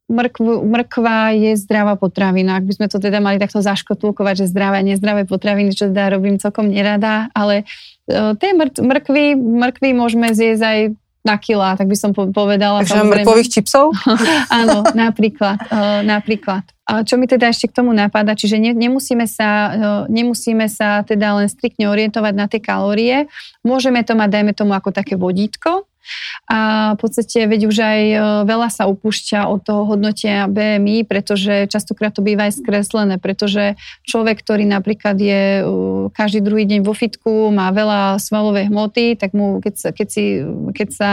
mrkv, 0.07 0.63
mrkva 0.63 1.35
je 1.35 1.53
zdravá 1.59 1.99
potravina. 1.99 2.63
Ak 2.63 2.65
by 2.71 2.79
sme 2.79 2.87
to 2.87 3.03
teda 3.03 3.19
mali 3.19 3.43
takto 3.43 3.59
zaškotulkovať, 3.59 4.47
že 4.47 4.51
zdravé 4.55 4.79
a 4.79 4.87
nezdravé 4.87 5.27
potraviny, 5.27 5.75
čo 5.75 5.91
teda 5.91 6.15
robím 6.15 6.39
celkom 6.39 6.71
nerada, 6.71 7.35
ale 7.35 7.67
uh, 8.07 8.39
tie 8.39 8.55
mrkvy, 8.55 9.35
mrkvy 9.35 9.91
môžeme 9.91 10.31
zjesť 10.31 10.63
aj 10.63 10.79
na 11.27 11.35
kila, 11.35 11.75
tak 11.75 11.91
by 11.91 11.97
som 11.99 12.15
povedala. 12.15 12.87
Takže 12.87 13.03
mrkvových 13.03 13.51
čipsov? 13.51 13.91
Áno, 14.63 14.87
napríklad. 14.95 15.59
Uh, 15.67 16.07
napríklad. 16.07 16.63
A 16.87 17.03
čo 17.03 17.19
mi 17.19 17.27
teda 17.27 17.51
ešte 17.51 17.67
k 17.67 17.83
tomu 17.83 17.91
napadá, 17.91 18.39
čiže 18.39 18.63
ne, 18.63 18.71
nemusíme, 18.71 19.27
sa, 19.27 19.51
uh, 19.51 20.03
nemusíme 20.07 20.71
sa 20.71 21.03
teda 21.03 21.43
len 21.43 21.51
striktne 21.51 21.91
orientovať 21.91 22.35
na 22.39 22.47
tie 22.47 22.63
kalórie. 22.63 23.27
Môžeme 23.67 24.07
to 24.07 24.15
mať, 24.15 24.39
dajme 24.39 24.53
tomu, 24.55 24.71
ako 24.79 24.95
také 24.95 25.19
vodítko, 25.19 25.91
a 26.47 26.93
v 26.95 26.99
podstate, 27.03 27.47
veď 27.47 27.61
už 27.67 27.77
aj 27.83 28.01
e, 28.03 28.17
veľa 28.47 28.69
sa 28.71 28.87
upúšťa 28.87 29.51
od 29.51 29.61
toho 29.67 29.83
hodnotia 29.89 30.47
BMI, 30.47 31.03
pretože 31.07 31.67
častokrát 31.67 32.15
to 32.15 32.23
býva 32.23 32.47
aj 32.47 32.63
skreslené, 32.63 33.19
pretože 33.19 33.75
človek, 34.07 34.41
ktorý 34.41 34.65
napríklad 34.69 35.19
je 35.19 35.43
e, 35.61 35.63
každý 36.15 36.43
druhý 36.43 36.65
deň 36.71 36.87
vo 36.87 36.95
fitku, 36.95 37.51
má 37.51 37.75
veľa 37.75 38.23
svalovej 38.23 38.71
hmoty, 38.71 39.19
tak 39.19 39.35
mu, 39.35 39.59
keď 39.59 39.75
sa, 39.75 39.89
keď 39.91 40.09
si, 40.09 40.25
keď 40.75 40.89
sa 40.95 41.11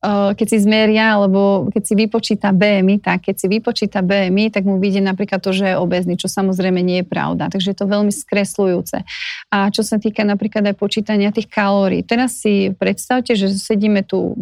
keď 0.00 0.46
si 0.48 0.58
zmeria, 0.64 1.20
alebo 1.20 1.68
keď 1.68 1.82
si 1.84 1.94
vypočíta 1.94 2.56
BMI, 2.56 3.04
tak 3.04 3.28
keď 3.28 3.36
si 3.36 3.46
vypočíta 3.52 4.00
BMI, 4.00 4.48
tak 4.48 4.64
mu 4.64 4.80
vidie 4.80 5.04
napríklad 5.04 5.44
to, 5.44 5.52
že 5.52 5.72
je 5.72 5.76
obezný, 5.76 6.16
čo 6.16 6.24
samozrejme 6.24 6.80
nie 6.80 7.04
je 7.04 7.06
pravda. 7.06 7.52
Takže 7.52 7.76
je 7.76 7.78
to 7.78 7.84
veľmi 7.84 8.08
skresľujúce. 8.08 9.04
A 9.52 9.68
čo 9.68 9.84
sa 9.84 10.00
týka 10.00 10.24
napríklad 10.24 10.64
aj 10.72 10.80
počítania 10.80 11.28
tých 11.28 11.52
kalórií. 11.52 12.00
Teraz 12.00 12.40
si 12.40 12.72
predstavte, 12.72 13.36
že 13.36 13.52
sedíme 13.52 14.00
tu 14.00 14.32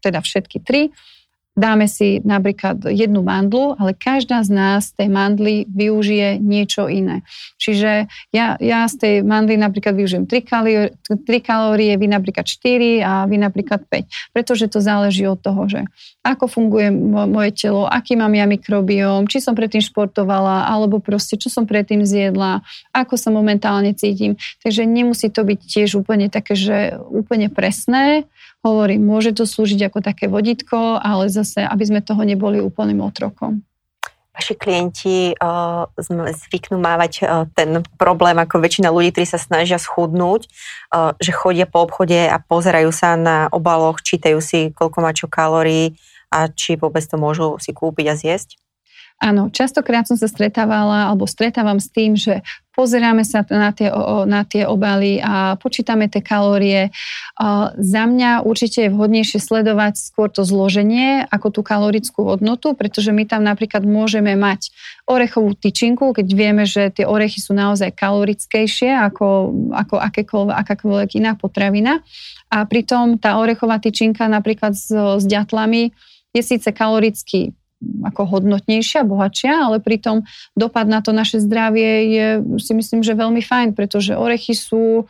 teda 0.00 0.24
všetky 0.24 0.64
tri 0.64 0.88
dáme 1.52 1.84
si 1.84 2.24
napríklad 2.24 2.80
jednu 2.88 3.20
mandlu, 3.20 3.76
ale 3.76 3.92
každá 3.92 4.40
z 4.40 4.50
nás 4.52 4.96
tej 4.96 5.12
mandly 5.12 5.68
využije 5.68 6.40
niečo 6.40 6.88
iné. 6.88 7.20
Čiže 7.60 8.08
ja, 8.32 8.56
ja 8.56 8.88
z 8.88 8.94
tej 8.96 9.14
mandly 9.20 9.60
napríklad 9.60 9.92
využijem 9.92 10.24
3 10.24 10.48
kalórie, 10.48 10.96
3 11.04 11.20
kalórie, 11.44 11.92
vy 12.00 12.08
napríklad 12.08 12.48
4 12.48 13.04
a 13.04 13.12
vy 13.28 13.36
napríklad 13.36 13.84
5. 13.84 14.32
Pretože 14.32 14.72
to 14.72 14.80
záleží 14.80 15.28
od 15.28 15.40
toho, 15.44 15.68
že 15.68 15.84
ako 16.24 16.48
funguje 16.48 16.88
moje 17.28 17.52
telo, 17.52 17.84
aký 17.84 18.16
mám 18.16 18.32
ja 18.32 18.48
mikrobióm, 18.48 19.28
či 19.28 19.44
som 19.44 19.52
predtým 19.52 19.84
športovala, 19.84 20.72
alebo 20.72 21.04
proste 21.04 21.36
čo 21.36 21.52
som 21.52 21.68
predtým 21.68 22.08
zjedla, 22.08 22.64
ako 22.96 23.20
sa 23.20 23.28
momentálne 23.28 23.92
cítim. 23.92 24.40
Takže 24.64 24.88
nemusí 24.88 25.28
to 25.28 25.44
byť 25.44 25.60
tiež 25.60 26.00
úplne 26.00 26.32
také, 26.32 26.56
že 26.56 26.96
úplne 27.12 27.52
presné, 27.52 28.24
Hovorím, 28.62 29.02
môže 29.02 29.34
to 29.34 29.42
slúžiť 29.42 29.90
ako 29.90 29.98
také 30.06 30.30
vodítko, 30.30 31.02
ale 31.02 31.26
zase, 31.26 31.66
aby 31.66 31.82
sme 31.82 31.98
toho 31.98 32.22
neboli 32.22 32.62
úplným 32.62 33.02
otrokom. 33.02 33.66
Vaši 34.32 34.54
klienti 34.56 35.34
uh, 35.36 35.84
zvyknú 36.48 36.80
mávať 36.80 37.12
uh, 37.20 37.44
ten 37.52 37.84
problém, 38.00 38.38
ako 38.38 38.62
väčšina 38.62 38.88
ľudí, 38.88 39.12
ktorí 39.12 39.26
sa 39.28 39.36
snažia 39.36 39.76
schudnúť, 39.76 40.48
uh, 40.94 41.12
že 41.20 41.34
chodia 41.34 41.68
po 41.68 41.84
obchode 41.84 42.16
a 42.16 42.40
pozerajú 42.40 42.88
sa 42.94 43.18
na 43.18 43.50
obaloch, 43.52 44.00
čítajú 44.00 44.40
si, 44.40 44.72
koľko 44.72 44.98
má 45.04 45.12
čo 45.12 45.26
kalórií 45.28 45.98
a 46.32 46.48
či 46.48 46.80
vôbec 46.80 47.04
to 47.04 47.20
môžu 47.20 47.60
si 47.60 47.76
kúpiť 47.76 48.06
a 48.08 48.14
zjesť? 48.16 48.62
Áno, 49.20 49.52
častokrát 49.52 50.08
som 50.08 50.18
sa 50.18 50.26
stretávala 50.26 51.10
alebo 51.12 51.30
stretávam 51.30 51.78
s 51.78 51.92
tým, 51.92 52.18
že 52.18 52.42
pozeráme 52.72 53.22
sa 53.22 53.44
na 53.52 53.70
tie, 53.70 53.92
na 54.24 54.42
tie 54.48 54.64
obaly 54.64 55.20
a 55.20 55.60
počítame 55.60 56.08
tie 56.08 56.24
kalórie. 56.24 56.88
Za 57.76 58.02
mňa 58.08 58.42
určite 58.42 58.88
je 58.88 58.92
vhodnejšie 58.92 59.38
sledovať 59.38 60.00
skôr 60.00 60.32
to 60.32 60.42
zloženie 60.42 61.28
ako 61.28 61.52
tú 61.52 61.60
kalorickú 61.60 62.24
hodnotu, 62.24 62.72
pretože 62.72 63.12
my 63.12 63.28
tam 63.28 63.44
napríklad 63.44 63.84
môžeme 63.84 64.34
mať 64.34 64.72
orechovú 65.04 65.52
tyčinku, 65.52 66.16
keď 66.16 66.26
vieme, 66.32 66.64
že 66.64 66.88
tie 66.90 67.04
orechy 67.04 67.38
sú 67.44 67.52
naozaj 67.52 67.92
kalorickejšie 67.92 68.90
ako, 68.90 69.52
ako 69.76 69.94
akákoľvek 70.48 71.10
iná 71.20 71.36
potravina. 71.36 72.00
A 72.48 72.64
pritom 72.64 73.20
tá 73.20 73.36
orechová 73.36 73.78
tyčinka 73.78 74.26
napríklad 74.26 74.72
s, 74.72 74.88
s 74.92 75.24
ďatlami 75.28 75.92
je 76.32 76.42
síce 76.42 76.68
kaloricky 76.72 77.52
ako 78.02 78.38
hodnotnejšia, 78.38 79.02
bohatšia, 79.06 79.70
ale 79.70 79.82
pritom 79.82 80.26
dopad 80.54 80.86
na 80.86 81.02
to 81.02 81.10
naše 81.10 81.42
zdravie 81.42 81.90
je 82.14 82.26
si 82.62 82.72
myslím, 82.74 83.02
že 83.02 83.18
veľmi 83.18 83.42
fajn, 83.42 83.74
pretože 83.74 84.14
orechy 84.14 84.54
sú 84.54 85.06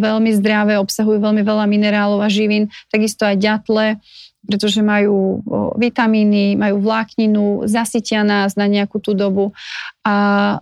veľmi 0.00 0.30
zdravé, 0.32 0.80
obsahujú 0.80 1.20
veľmi 1.20 1.44
veľa 1.44 1.68
minerálov 1.68 2.24
a 2.24 2.32
živín, 2.32 2.72
takisto 2.88 3.28
aj 3.28 3.36
ďatle, 3.36 4.00
pretože 4.48 4.80
majú 4.80 5.44
vitamíny, 5.76 6.56
majú 6.56 6.80
vlákninu, 6.80 7.68
zasytia 7.68 8.24
nás 8.24 8.56
na 8.56 8.64
nejakú 8.64 9.04
tú 9.04 9.12
dobu. 9.12 9.52
A 10.08 10.60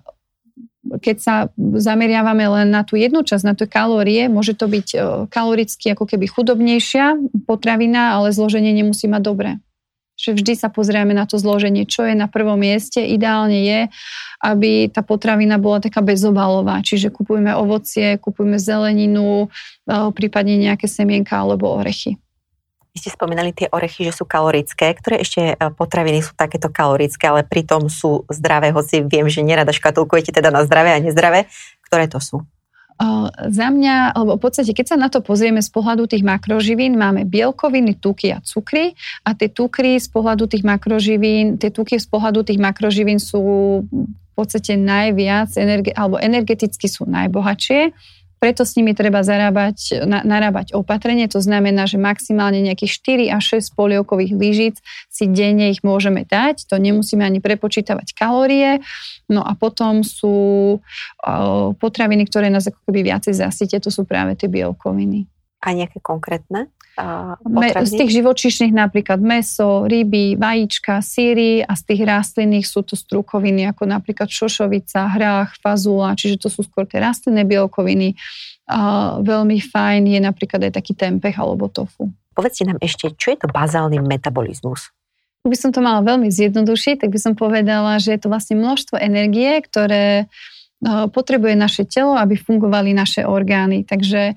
keď 0.82 1.16
sa 1.22 1.34
zameriavame 1.56 2.42
len 2.42 2.74
na 2.74 2.82
tú 2.82 2.98
jednu 2.98 3.22
časť, 3.22 3.46
na 3.46 3.54
tie 3.54 3.70
kalórie, 3.70 4.26
môže 4.26 4.58
to 4.58 4.66
byť 4.66 4.88
kaloricky 5.30 5.94
ako 5.94 6.10
keby 6.10 6.26
chudobnejšia 6.26 7.38
potravina, 7.46 8.18
ale 8.18 8.34
zloženie 8.34 8.74
nemusí 8.74 9.06
mať 9.06 9.22
dobré 9.22 9.50
že 10.22 10.38
vždy 10.38 10.54
sa 10.54 10.70
pozrieme 10.70 11.10
na 11.10 11.26
to 11.26 11.34
zloženie, 11.34 11.82
čo 11.82 12.06
je 12.06 12.14
na 12.14 12.30
prvom 12.30 12.54
mieste. 12.54 13.02
Ideálne 13.02 13.66
je, 13.66 13.80
aby 14.38 14.86
tá 14.86 15.02
potravina 15.02 15.58
bola 15.58 15.82
taká 15.82 15.98
bezobalová, 15.98 16.78
čiže 16.86 17.10
kupujeme 17.10 17.50
ovocie, 17.58 18.22
kupujeme 18.22 18.62
zeleninu, 18.62 19.50
prípadne 20.14 20.62
nejaké 20.62 20.86
semienka 20.86 21.34
alebo 21.34 21.74
orechy. 21.74 22.22
Vy 22.92 23.00
ste 23.00 23.10
spomínali 23.16 23.56
tie 23.56 23.72
orechy, 23.72 24.04
že 24.04 24.12
sú 24.12 24.28
kalorické. 24.28 24.92
Ktoré 24.92 25.24
ešte 25.24 25.40
e, 25.40 25.54
potraviny 25.56 26.20
sú 26.20 26.36
takéto 26.36 26.68
kalorické, 26.68 27.24
ale 27.24 27.40
pritom 27.40 27.88
sú 27.88 28.28
zdravé, 28.28 28.68
hoci 28.68 29.00
viem, 29.00 29.32
že 29.32 29.40
nerada 29.40 29.72
škatulkujete 29.72 30.28
teda 30.28 30.52
na 30.52 30.60
zdravé 30.60 30.92
a 30.92 31.00
nezdravé. 31.00 31.48
Ktoré 31.88 32.04
to 32.04 32.20
sú? 32.20 32.44
Za 33.32 33.68
mňa, 33.72 34.14
alebo 34.14 34.36
v 34.38 34.42
podstate, 34.42 34.70
keď 34.76 34.94
sa 34.94 34.96
na 35.00 35.08
to 35.08 35.24
pozrieme 35.24 35.58
z 35.58 35.70
pohľadu 35.72 36.06
tých 36.06 36.22
makroživín, 36.22 36.94
máme 36.94 37.26
bielkoviny, 37.26 37.98
tuky 37.98 38.34
a 38.36 38.38
cukry. 38.44 38.94
A 39.26 39.34
tie 39.34 39.48
tukry 39.50 39.98
z 39.98 40.08
pohľadu 40.10 40.46
tých 40.46 40.62
makroživín, 40.62 41.58
tie 41.58 41.72
tuky 41.72 41.98
z 41.98 42.06
pohľadu 42.06 42.46
tých 42.46 42.60
makroživín 42.62 43.18
sú 43.18 43.42
v 43.88 44.32
podstate 44.32 44.80
najviac, 44.80 45.52
energe, 45.60 45.92
alebo 45.92 46.16
energeticky 46.16 46.88
sú 46.88 47.04
najbohatšie 47.04 47.92
preto 48.42 48.66
s 48.66 48.74
nimi 48.74 48.90
treba 48.90 49.22
zarábať, 49.22 50.02
na, 50.02 50.26
narábať 50.26 50.74
opatrenie, 50.74 51.30
to 51.30 51.38
znamená, 51.38 51.86
že 51.86 51.94
maximálne 51.94 52.58
nejakých 52.58 53.30
4 53.30 53.38
až 53.38 53.62
6 53.62 53.78
polievkových 53.78 54.34
lyžic 54.34 54.76
si 55.06 55.30
denne 55.30 55.70
ich 55.70 55.86
môžeme 55.86 56.26
dať, 56.26 56.66
to 56.66 56.74
nemusíme 56.82 57.22
ani 57.22 57.38
prepočítavať 57.38 58.18
kalórie, 58.18 58.82
no 59.30 59.46
a 59.46 59.54
potom 59.54 60.02
sú 60.02 60.34
o, 60.74 60.80
potraviny, 61.78 62.26
ktoré 62.26 62.50
nás 62.50 62.66
ako 62.66 62.82
keby 62.90 63.14
viacej 63.14 63.38
zasytia, 63.38 63.78
to 63.78 63.94
sú 63.94 64.02
práve 64.02 64.34
tie 64.34 64.50
bielkoviny. 64.50 65.30
A 65.62 65.70
nejaké 65.70 66.02
konkrétne? 66.02 66.66
Me, 67.48 67.72
z 67.72 67.92
tých 67.96 68.20
živočíšnych 68.20 68.68
napríklad 68.68 69.16
meso, 69.16 69.88
ryby, 69.88 70.36
vajíčka, 70.36 71.00
síry 71.00 71.64
a 71.64 71.72
z 71.72 71.82
tých 71.88 72.04
rastlinných 72.04 72.68
sú 72.68 72.84
to 72.84 73.00
strukoviny 73.00 73.64
ako 73.72 73.88
napríklad 73.88 74.28
šošovica, 74.28 75.08
hrách, 75.08 75.56
fazula, 75.64 76.12
čiže 76.12 76.44
to 76.44 76.48
sú 76.52 76.60
skôr 76.68 76.84
tie 76.84 77.00
rastlinné 77.00 77.48
bielkoviny. 77.48 78.12
A 78.68 79.16
veľmi 79.24 79.56
fajn 79.56 80.04
je 80.04 80.20
napríklad 80.20 80.68
aj 80.68 80.72
taký 80.76 80.92
tempeh 80.92 81.32
alebo 81.32 81.72
tofu. 81.72 82.12
Povedzte 82.36 82.68
nám 82.68 82.76
ešte, 82.84 83.08
čo 83.16 83.32
je 83.32 83.40
to 83.40 83.48
bazálny 83.48 83.96
metabolizmus? 83.96 84.92
By 85.48 85.56
som 85.58 85.72
to 85.72 85.80
mala 85.80 86.04
veľmi 86.04 86.28
zjednodušiť, 86.28 87.02
tak 87.02 87.10
by 87.10 87.18
som 87.18 87.32
povedala, 87.34 87.98
že 87.98 88.14
je 88.14 88.20
to 88.20 88.28
vlastne 88.30 88.60
množstvo 88.60 89.00
energie, 89.00 89.58
ktoré 89.64 90.28
potrebuje 91.14 91.54
naše 91.54 91.86
telo, 91.86 92.18
aby 92.18 92.34
fungovali 92.34 92.90
naše 92.90 93.22
orgány. 93.22 93.86
Takže 93.86 94.34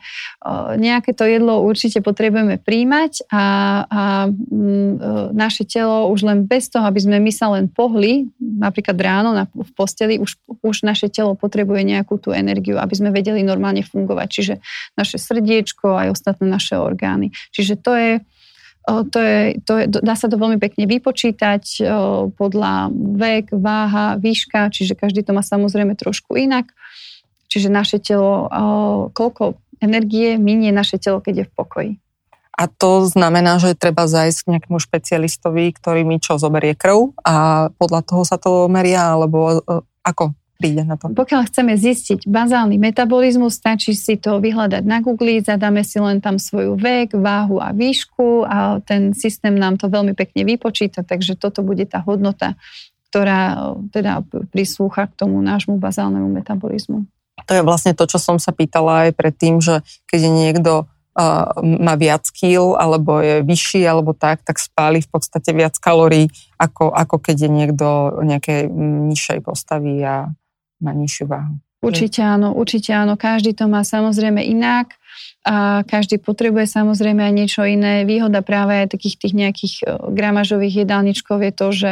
nejaké 0.77 1.11
to 1.17 1.25
jedlo 1.25 1.65
určite 1.65 2.05
potrebujeme 2.05 2.61
príjmať 2.61 3.25
a, 3.33 3.45
a 3.89 4.01
mm, 4.29 4.53
e, 4.53 5.09
naše 5.33 5.65
telo 5.65 6.13
už 6.13 6.21
len 6.21 6.39
bez 6.45 6.69
toho, 6.69 6.85
aby 6.85 7.01
sme 7.01 7.17
my 7.17 7.31
sa 7.33 7.49
len 7.49 7.65
pohli, 7.65 8.29
napríklad 8.37 8.97
ráno 9.01 9.33
na, 9.33 9.49
v 9.49 9.71
posteli, 9.73 10.21
už, 10.21 10.37
už 10.61 10.85
naše 10.85 11.09
telo 11.09 11.33
potrebuje 11.33 11.81
nejakú 11.81 12.21
tú 12.21 12.29
energiu, 12.29 12.77
aby 12.77 12.93
sme 12.93 13.09
vedeli 13.09 13.41
normálne 13.41 13.81
fungovať. 13.81 14.27
Čiže 14.29 14.53
naše 14.93 15.17
srdiečko 15.17 15.97
aj 15.97 16.13
ostatné 16.13 16.45
naše 16.45 16.77
orgány. 16.77 17.33
Čiže 17.49 17.73
to 17.81 17.91
je 17.97 18.11
to 18.85 19.17
je, 19.17 19.57
to 19.65 19.73
je, 19.81 19.85
dá 19.89 20.13
sa 20.13 20.29
to 20.29 20.37
veľmi 20.37 20.61
pekne 20.61 20.85
vypočítať 20.85 21.81
podľa 22.37 22.93
vek, 22.93 23.49
váha, 23.57 24.15
výška, 24.21 24.69
čiže 24.69 24.93
každý 24.93 25.25
to 25.25 25.33
má 25.33 25.41
samozrejme 25.41 25.97
trošku 25.97 26.37
inak. 26.37 26.69
Čiže 27.49 27.73
naše 27.73 27.97
telo, 27.97 28.51
koľko 29.15 29.57
energie 29.81 30.35
minie 30.35 30.69
naše 30.69 31.01
telo, 31.01 31.17
keď 31.17 31.33
je 31.33 31.45
v 31.47 31.53
pokoji. 31.55 31.91
A 32.55 32.71
to 32.71 33.03
znamená, 33.11 33.59
že 33.59 33.75
treba 33.75 34.07
zajsť 34.07 34.39
k 34.39 34.51
nejakému 34.55 34.79
špecialistovi, 34.79 35.75
ktorý 35.75 36.07
mi 36.07 36.23
čo 36.23 36.39
zoberie 36.39 36.71
krv 36.71 37.11
a 37.19 37.67
podľa 37.75 38.01
toho 38.07 38.23
sa 38.23 38.39
to 38.39 38.71
meria, 38.71 39.11
alebo 39.11 39.59
ako? 40.07 40.31
Príde 40.55 40.81
na 40.87 40.95
to? 40.95 41.11
Pokiaľ 41.11 41.51
chceme 41.51 41.75
zistiť 41.75 42.25
bazálny 42.25 42.79
metabolizmus, 42.79 43.59
stačí 43.59 43.91
si 43.93 44.15
to 44.15 44.39
vyhľadať 44.39 44.83
na 44.87 45.03
Google, 45.03 45.43
zadáme 45.43 45.83
si 45.83 45.99
len 45.99 46.23
tam 46.23 46.39
svoju 46.39 46.79
vek, 46.79 47.15
váhu 47.19 47.59
a 47.59 47.75
výšku 47.75 48.47
a 48.47 48.79
ten 48.81 49.11
systém 49.11 49.53
nám 49.53 49.75
to 49.75 49.91
veľmi 49.91 50.15
pekne 50.15 50.47
vypočíta, 50.47 51.03
takže 51.03 51.35
toto 51.35 51.61
bude 51.61 51.83
tá 51.85 52.01
hodnota, 52.01 52.55
ktorá 53.11 53.75
teda 53.91 54.23
prislúcha 54.51 55.07
k 55.11 55.17
tomu 55.19 55.39
nášmu 55.43 55.79
bazálnemu 55.79 56.27
metabolizmu. 56.41 57.07
To 57.45 57.51
je 57.53 57.63
vlastne 57.63 57.93
to, 57.93 58.07
čo 58.07 58.17
som 58.17 58.39
sa 58.39 58.55
pýtala 58.55 59.07
aj 59.07 59.11
predtým, 59.13 59.61
že 59.61 59.83
keď 60.07 60.19
je 60.23 60.31
niekto 60.31 60.71
uh, 61.15 61.47
má 61.63 61.95
viac 61.95 62.27
kýl 62.31 62.75
alebo 62.75 63.19
je 63.23 63.43
vyšší 63.43 63.87
alebo 63.87 64.11
tak, 64.11 64.43
tak 64.43 64.59
spáli 64.59 64.99
v 64.99 65.09
podstate 65.09 65.55
viac 65.55 65.79
kalórií 65.79 66.31
ako, 66.59 66.91
ako 66.91 67.15
keď 67.19 67.47
je 67.47 67.49
niekto 67.51 67.87
nejakej 68.23 68.67
nižšej 69.11 69.39
postavy 69.43 70.03
a 70.03 70.31
má 70.81 70.91
nižšiu 70.91 71.25
váhu. 71.27 71.55
Určite 71.85 72.25
áno, 72.25 72.49
určite 72.57 72.89
áno. 72.97 73.13
Každý 73.13 73.53
to 73.53 73.69
má 73.69 73.85
samozrejme 73.85 74.41
inak 74.41 74.97
a 75.45 75.85
každý 75.85 76.17
potrebuje 76.17 76.65
samozrejme 76.65 77.21
aj 77.21 77.33
niečo 77.33 77.61
iné. 77.61 78.09
Výhoda 78.09 78.41
práve 78.41 78.73
aj 78.81 78.97
takých 78.97 79.21
tých 79.21 79.33
nejakých 79.37 79.73
e, 79.85 79.85
gramažových 80.09 80.81
jedálničkov 80.81 81.37
je 81.45 81.53
to, 81.53 81.67
že 81.69 81.91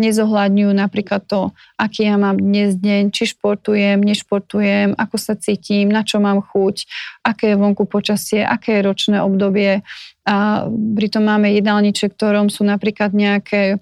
nezohľadňujú 0.00 0.72
napríklad 0.72 1.22
to, 1.28 1.52
aký 1.76 2.08
ja 2.08 2.16
mám 2.16 2.40
dnes 2.40 2.72
deň, 2.80 3.12
či 3.12 3.36
športujem, 3.36 4.00
nešportujem, 4.00 4.96
ako 4.96 5.16
sa 5.20 5.36
cítim, 5.36 5.92
na 5.92 6.00
čo 6.00 6.18
mám 6.24 6.40
chuť, 6.40 6.88
aké 7.20 7.52
je 7.52 7.60
vonku 7.60 7.84
počasie, 7.84 8.40
aké 8.40 8.80
je 8.80 8.86
ročné 8.88 9.20
obdobie. 9.20 9.84
A 10.24 10.66
pritom 10.72 11.28
máme 11.28 11.52
jedálniček, 11.52 12.16
ktorom 12.16 12.48
sú 12.48 12.64
napríklad 12.64 13.12
nejaké 13.12 13.76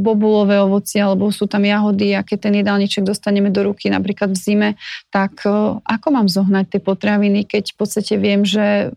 bobulové 0.00 0.58
ovoci 0.62 0.98
alebo 0.98 1.28
sú 1.28 1.44
tam 1.44 1.64
jahody 1.64 2.16
a 2.16 2.24
keď 2.24 2.38
ten 2.48 2.54
jedálniček 2.64 3.04
dostaneme 3.04 3.52
do 3.52 3.68
ruky 3.68 3.92
napríklad 3.92 4.32
v 4.32 4.38
zime, 4.38 4.70
tak 5.12 5.44
ako 5.84 6.06
mám 6.08 6.26
zohnať 6.26 6.76
tie 6.76 6.80
potraviny, 6.80 7.44
keď 7.44 7.72
v 7.72 7.76
podstate 7.76 8.14
viem, 8.16 8.42
že 8.42 8.96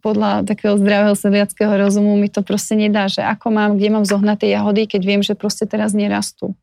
podľa 0.00 0.44
takého 0.48 0.76
zdravého 0.80 1.14
sedliackého 1.14 1.72
rozumu 1.76 2.16
mi 2.16 2.28
to 2.32 2.40
proste 2.40 2.74
nedá, 2.76 3.06
že 3.06 3.20
ako 3.20 3.52
mám, 3.52 3.70
kde 3.76 3.88
mám 3.92 4.04
zohnať 4.08 4.36
tie 4.44 4.50
jahody, 4.56 4.82
keď 4.88 5.02
viem, 5.04 5.22
že 5.22 5.36
proste 5.36 5.68
teraz 5.68 5.92
nerastú. 5.92 6.56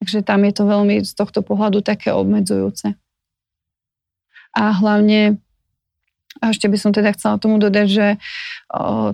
Takže 0.00 0.22
tam 0.22 0.44
je 0.46 0.52
to 0.54 0.64
veľmi 0.68 1.02
z 1.02 1.12
tohto 1.12 1.42
pohľadu 1.42 1.82
také 1.82 2.12
obmedzujúce. 2.14 2.94
A 4.56 4.62
hlavne 4.72 5.36
a 6.40 6.52
ešte 6.52 6.68
by 6.68 6.76
som 6.78 6.90
teda 6.92 7.12
chcela 7.16 7.36
tomu 7.36 7.60
dodať, 7.60 7.86
že 7.88 8.06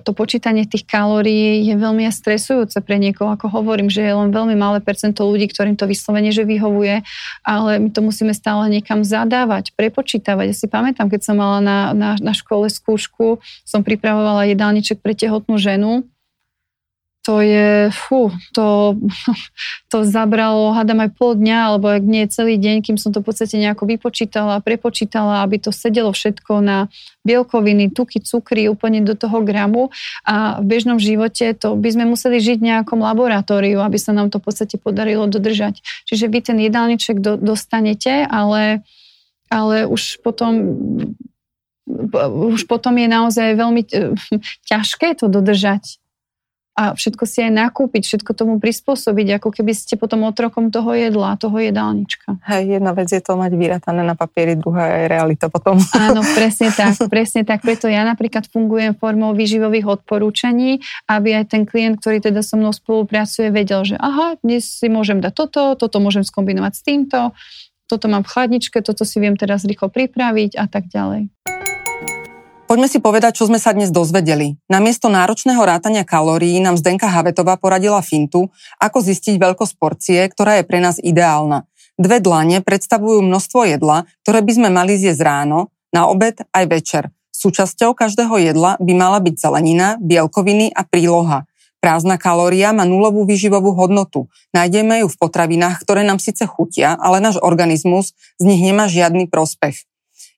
to 0.03 0.11
počítanie 0.15 0.67
tých 0.67 0.83
kalórií 0.87 1.63
je 1.65 1.75
veľmi 1.77 2.05
stresujúce 2.09 2.79
pre 2.83 2.99
niekoho. 2.99 3.33
Ako 3.33 3.49
hovorím, 3.49 3.87
že 3.87 4.03
je 4.03 4.13
len 4.13 4.29
veľmi 4.29 4.53
malé 4.57 4.83
percento 4.83 5.25
ľudí, 5.25 5.49
ktorým 5.49 5.79
to 5.79 5.89
vyslovene, 5.89 6.29
že 6.29 6.43
vyhovuje, 6.45 7.01
ale 7.45 7.71
my 7.79 7.89
to 7.89 8.01
musíme 8.05 8.33
stále 8.35 8.69
niekam 8.69 9.01
zadávať, 9.01 9.73
prepočítavať. 9.73 10.45
Ja 10.51 10.55
si 10.55 10.67
pamätám, 10.69 11.09
keď 11.09 11.21
som 11.25 11.35
mala 11.39 11.59
na, 11.63 11.77
na, 11.91 12.09
na 12.19 12.33
škole 12.35 12.69
skúšku, 12.69 13.41
som 13.63 13.81
pripravovala 13.81 14.49
jedálniček 14.51 14.99
pre 14.99 15.17
tehotnú 15.17 15.57
ženu 15.57 16.05
to 17.23 17.39
je, 17.39 17.87
fú, 17.95 18.35
to, 18.51 18.99
to 19.91 20.03
zabralo, 20.03 20.75
hádam 20.75 21.07
aj 21.07 21.15
pol 21.15 21.39
dňa, 21.39 21.57
alebo 21.71 21.87
ak 21.87 22.03
nie 22.03 22.27
celý 22.27 22.59
deň, 22.59 22.83
kým 22.83 22.97
som 22.99 23.15
to 23.15 23.23
v 23.23 23.31
podstate 23.31 23.55
nejako 23.55 23.87
vypočítala, 23.87 24.59
prepočítala, 24.59 25.47
aby 25.47 25.55
to 25.63 25.71
sedelo 25.71 26.11
všetko 26.11 26.59
na 26.59 26.91
bielkoviny, 27.23 27.95
tuky, 27.95 28.19
cukry, 28.19 28.67
úplne 28.67 28.99
do 28.99 29.15
toho 29.15 29.39
gramu 29.39 29.87
a 30.27 30.59
v 30.59 30.67
bežnom 30.67 30.99
živote 30.99 31.55
to 31.55 31.79
by 31.79 31.89
sme 31.95 32.03
museli 32.03 32.43
žiť 32.43 32.59
v 32.59 32.67
nejakom 32.75 32.99
laboratóriu, 32.99 33.79
aby 33.79 33.95
sa 33.95 34.11
nám 34.11 34.27
to 34.27 34.43
v 34.43 34.51
podstate 34.51 34.75
podarilo 34.75 35.23
dodržať. 35.31 35.79
Čiže 36.03 36.27
vy 36.27 36.39
ten 36.43 36.59
jedálniček 36.59 37.23
do, 37.23 37.39
dostanete, 37.39 38.27
ale, 38.27 38.83
ale 39.47 39.87
už 39.87 40.19
potom 40.19 40.75
už 42.23 42.63
potom 42.63 42.95
je 42.95 43.07
naozaj 43.11 43.59
veľmi 43.59 43.83
ťažké 44.71 45.19
to 45.19 45.31
dodržať 45.31 46.02
a 46.73 46.97
všetko 46.97 47.23
si 47.29 47.45
aj 47.45 47.53
nakúpiť, 47.53 48.01
všetko 48.01 48.33
tomu 48.33 48.57
prispôsobiť, 48.57 49.37
ako 49.37 49.49
keby 49.53 49.77
ste 49.77 49.93
potom 49.93 50.25
otrokom 50.25 50.73
toho 50.73 50.97
jedla, 50.97 51.37
toho 51.37 51.53
jedálnička. 51.61 52.41
Hej, 52.49 52.81
jedna 52.81 52.97
vec 52.97 53.13
je 53.13 53.21
to 53.21 53.37
mať 53.37 53.53
vyratané 53.53 54.01
na 54.01 54.17
papieri, 54.17 54.57
druhá 54.57 54.89
je 54.89 55.05
realita 55.05 55.53
potom. 55.53 55.77
Áno, 56.09 56.25
presne 56.33 56.73
tak, 56.73 56.97
presne 57.13 57.45
tak. 57.45 57.61
Preto 57.61 57.85
ja 57.85 58.01
napríklad 58.01 58.49
fungujem 58.49 58.97
formou 58.97 59.37
výživových 59.37 60.01
odporúčaní, 60.01 60.81
aby 61.05 61.37
aj 61.37 61.53
ten 61.53 61.69
klient, 61.69 62.01
ktorý 62.01 62.25
teda 62.25 62.41
so 62.41 62.57
mnou 62.57 62.73
spolupracuje, 62.73 63.53
vedel, 63.53 63.85
že 63.85 63.95
aha, 64.01 64.41
dnes 64.41 64.65
si 64.65 64.89
môžem 64.89 65.21
dať 65.21 65.33
toto, 65.37 65.61
toto 65.77 66.01
môžem 66.01 66.25
skombinovať 66.25 66.73
s 66.73 66.81
týmto, 66.81 67.19
toto 67.85 68.09
mám 68.09 68.25
v 68.25 68.33
chladničke, 68.33 68.81
toto 68.81 69.05
si 69.05 69.21
viem 69.21 69.37
teraz 69.37 69.61
rýchlo 69.61 69.93
pripraviť 69.93 70.57
a 70.57 70.65
tak 70.65 70.89
ďalej. 70.89 71.29
Poďme 72.73 72.89
si 72.89 72.97
povedať, 72.97 73.37
čo 73.37 73.45
sme 73.45 73.61
sa 73.61 73.69
dnes 73.69 73.93
dozvedeli. 73.93 74.57
Namiesto 74.65 75.05
náročného 75.05 75.61
rátania 75.61 76.01
kalórií 76.01 76.57
nám 76.57 76.73
Zdenka 76.73 77.05
Havetová 77.05 77.53
poradila 77.53 78.01
fintu, 78.01 78.49
ako 78.81 78.97
zistiť 78.97 79.37
veľkosť 79.37 79.73
porcie, 79.77 80.25
ktorá 80.25 80.57
je 80.57 80.65
pre 80.65 80.81
nás 80.81 80.97
ideálna. 80.97 81.69
Dve 82.01 82.17
dlane 82.17 82.65
predstavujú 82.65 83.21
množstvo 83.21 83.69
jedla, 83.69 84.09
ktoré 84.25 84.41
by 84.41 84.51
sme 84.57 84.69
mali 84.73 84.97
zjesť 84.97 85.21
ráno, 85.21 85.69
na 85.93 86.09
obed 86.09 86.41
aj 86.49 86.65
večer. 86.65 87.03
Súčasťou 87.29 87.93
každého 87.93 88.41
jedla 88.41 88.81
by 88.81 88.93
mala 88.97 89.21
byť 89.21 89.35
zelenina, 89.37 90.01
bielkoviny 90.01 90.73
a 90.73 90.81
príloha. 90.81 91.45
Prázdna 91.77 92.17
kalória 92.17 92.73
má 92.73 92.89
nulovú 92.89 93.29
výživovú 93.29 93.77
hodnotu. 93.77 94.33
Nájdeme 94.49 95.05
ju 95.05 95.13
v 95.13 95.19
potravinách, 95.21 95.77
ktoré 95.85 96.01
nám 96.01 96.17
síce 96.17 96.49
chutia, 96.49 96.97
ale 96.97 97.21
náš 97.21 97.37
organizmus 97.37 98.17
z 98.41 98.49
nich 98.49 98.65
nemá 98.65 98.89
žiadny 98.89 99.29
prospech. 99.29 99.85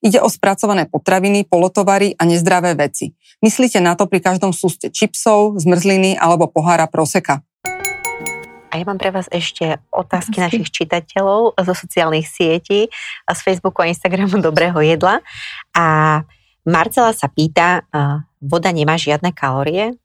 Ide 0.05 0.21
o 0.21 0.29
spracované 0.29 0.85
potraviny, 0.85 1.49
polotovary 1.49 2.13
a 2.13 2.29
nezdravé 2.29 2.77
veci. 2.77 3.17
Myslíte 3.41 3.81
na 3.81 3.97
to 3.97 4.05
pri 4.05 4.21
každom 4.21 4.53
súste 4.53 4.93
čipsov, 4.93 5.57
zmrzliny 5.57 6.13
alebo 6.21 6.45
pohára 6.45 6.85
proseka. 6.85 7.41
A 8.69 8.77
ja 8.77 8.85
mám 8.85 9.01
pre 9.01 9.09
vás 9.09 9.25
ešte 9.33 9.81
otázky 9.89 10.37
našich 10.37 10.69
čitateľov 10.69 11.57
zo 11.57 11.73
sociálnych 11.73 12.29
sietí, 12.29 12.85
z 13.25 13.39
Facebooku 13.41 13.81
a 13.81 13.89
Instagramu 13.89 14.37
Dobrého 14.45 14.77
jedla. 14.77 15.25
A 15.73 16.21
Marcela 16.69 17.09
sa 17.17 17.25
pýta, 17.25 17.81
voda 18.37 18.69
nemá 18.69 19.01
žiadne 19.01 19.33
kalórie? 19.33 19.97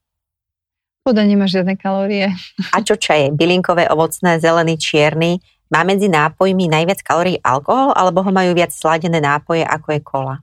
Voda 1.05 1.29
nemá 1.29 1.45
žiadne 1.45 1.77
kalórie. 1.77 2.33
A 2.73 2.81
čo 2.81 2.97
čaje? 2.97 3.37
Bylinkové, 3.37 3.85
ovocné, 3.93 4.41
zelený, 4.41 4.81
čierny? 4.81 5.45
Má 5.71 5.87
medzi 5.87 6.11
nápojmi 6.11 6.67
najviac 6.67 6.99
kalórií 7.07 7.39
alkohol, 7.47 7.95
alebo 7.95 8.27
ho 8.27 8.31
majú 8.35 8.51
viac 8.59 8.75
sladené 8.75 9.23
nápoje, 9.23 9.63
ako 9.63 9.89
je 9.95 10.01
kola? 10.03 10.37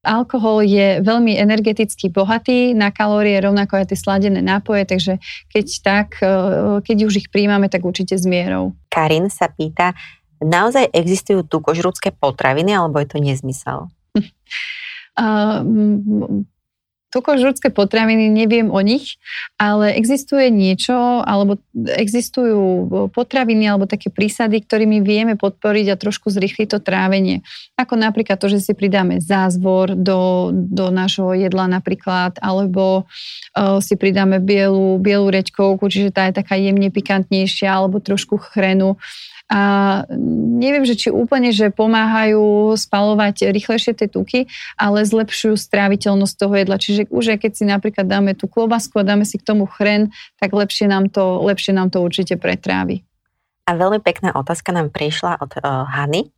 Alkohol 0.00 0.64
je 0.64 1.04
veľmi 1.04 1.36
energeticky 1.36 2.08
bohatý 2.08 2.72
na 2.72 2.88
kalórie, 2.88 3.36
rovnako 3.36 3.84
aj 3.84 3.92
tie 3.92 4.00
sladené 4.00 4.40
nápoje, 4.40 4.88
takže 4.88 5.20
keď 5.52 5.66
tak, 5.84 6.08
e, 6.24 6.32
keď 6.80 6.96
už 7.04 7.20
ich 7.20 7.28
príjmame, 7.28 7.68
tak 7.68 7.84
určite 7.84 8.16
s 8.16 8.24
mierou. 8.24 8.72
Karin 8.88 9.28
sa 9.28 9.52
pýta, 9.52 9.92
naozaj 10.40 10.88
existujú 10.96 11.44
tukožrúdske 11.44 12.16
potraviny, 12.16 12.72
alebo 12.72 12.96
je 13.04 13.08
to 13.12 13.20
nezmysel? 13.20 13.92
Tukožrúdske 17.10 17.74
potraviny, 17.74 18.30
neviem 18.30 18.70
o 18.70 18.78
nich, 18.78 19.18
ale 19.58 19.98
existuje 19.98 20.46
niečo, 20.46 20.94
alebo 21.26 21.58
existujú 21.74 22.86
potraviny 23.10 23.66
alebo 23.66 23.90
také 23.90 24.14
prísady, 24.14 24.62
ktorými 24.62 25.02
vieme 25.02 25.34
podporiť 25.34 25.86
a 25.90 25.98
trošku 25.98 26.30
zrychliť 26.30 26.70
to 26.70 26.78
trávenie. 26.78 27.42
Ako 27.74 27.98
napríklad 27.98 28.38
to, 28.38 28.46
že 28.46 28.62
si 28.62 28.72
pridáme 28.78 29.18
zázvor 29.18 29.98
do, 29.98 30.54
do 30.54 30.94
nášho 30.94 31.34
jedla 31.34 31.66
napríklad, 31.66 32.38
alebo 32.38 33.04
uh, 33.58 33.82
si 33.82 33.98
pridáme 33.98 34.38
bielu, 34.38 35.02
bielu 35.02 35.26
reďkovku, 35.26 35.90
čiže 35.90 36.14
tá 36.14 36.30
je 36.30 36.38
taká 36.38 36.54
jemne 36.54 36.94
pikantnejšia, 36.94 37.74
alebo 37.74 37.98
trošku 37.98 38.38
chrenu. 38.38 38.94
A 39.50 39.60
neviem, 40.62 40.86
že 40.86 40.94
či 40.94 41.08
úplne, 41.10 41.50
že 41.50 41.74
pomáhajú 41.74 42.70
spalovať 42.78 43.50
rýchlejšie 43.50 43.98
tie 43.98 44.06
tuky, 44.06 44.46
ale 44.78 45.02
zlepšujú 45.02 45.58
stráviteľnosť 45.58 46.34
toho 46.38 46.54
jedla. 46.54 46.78
Čiže 46.78 47.10
už 47.10 47.34
aj 47.34 47.38
keď 47.42 47.52
si 47.58 47.64
napríklad 47.66 48.06
dáme 48.06 48.38
tú 48.38 48.46
klobasku 48.46 49.02
a 49.02 49.06
dáme 49.06 49.26
si 49.26 49.42
k 49.42 49.46
tomu 49.50 49.66
chren, 49.66 50.14
tak 50.38 50.54
lepšie 50.54 50.86
nám 50.86 51.10
to, 51.10 51.42
lepšie 51.42 51.74
nám 51.74 51.90
to 51.90 51.98
určite 51.98 52.38
pretrávi. 52.38 53.02
A 53.66 53.74
veľmi 53.74 53.98
pekná 53.98 54.30
otázka 54.38 54.70
nám 54.70 54.94
prišla 54.94 55.42
od 55.42 55.50
uh, 55.58 55.82
Hany. 55.86 56.30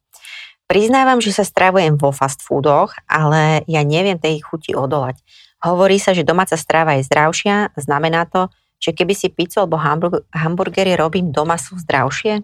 Priznávam, 0.64 1.20
že 1.20 1.36
sa 1.36 1.44
stravujem 1.44 2.00
vo 2.00 2.16
fast 2.16 2.40
foodoch, 2.40 2.96
ale 3.04 3.60
ja 3.68 3.84
neviem 3.84 4.16
tej 4.16 4.40
chuti 4.40 4.72
odolať. 4.72 5.20
Hovorí 5.60 6.00
sa, 6.00 6.16
že 6.16 6.24
domáca 6.24 6.56
strava 6.56 6.96
je 6.96 7.04
zdravšia, 7.04 7.76
znamená 7.76 8.24
to, 8.24 8.48
že 8.82 8.96
keby 8.96 9.14
si 9.14 9.28
pizzu 9.30 9.62
alebo 9.62 9.78
hamburgery 10.32 10.96
robím 10.96 11.30
doma, 11.30 11.60
sú 11.60 11.78
zdravšie? 11.78 12.42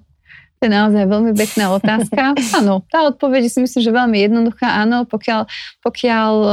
To 0.59 0.67
je 0.67 0.75
naozaj 0.75 1.05
veľmi 1.07 1.33
pekná 1.39 1.71
otázka. 1.71 2.35
Áno, 2.59 2.83
tá 2.91 3.07
odpoveď 3.07 3.47
si 3.47 3.63
myslím, 3.63 3.79
že 3.79 3.95
veľmi 3.95 4.19
jednoduchá. 4.27 4.83
Áno, 4.83 5.07
pokiaľ, 5.07 5.47
pokiaľ 5.87 6.33
e, 6.35 6.49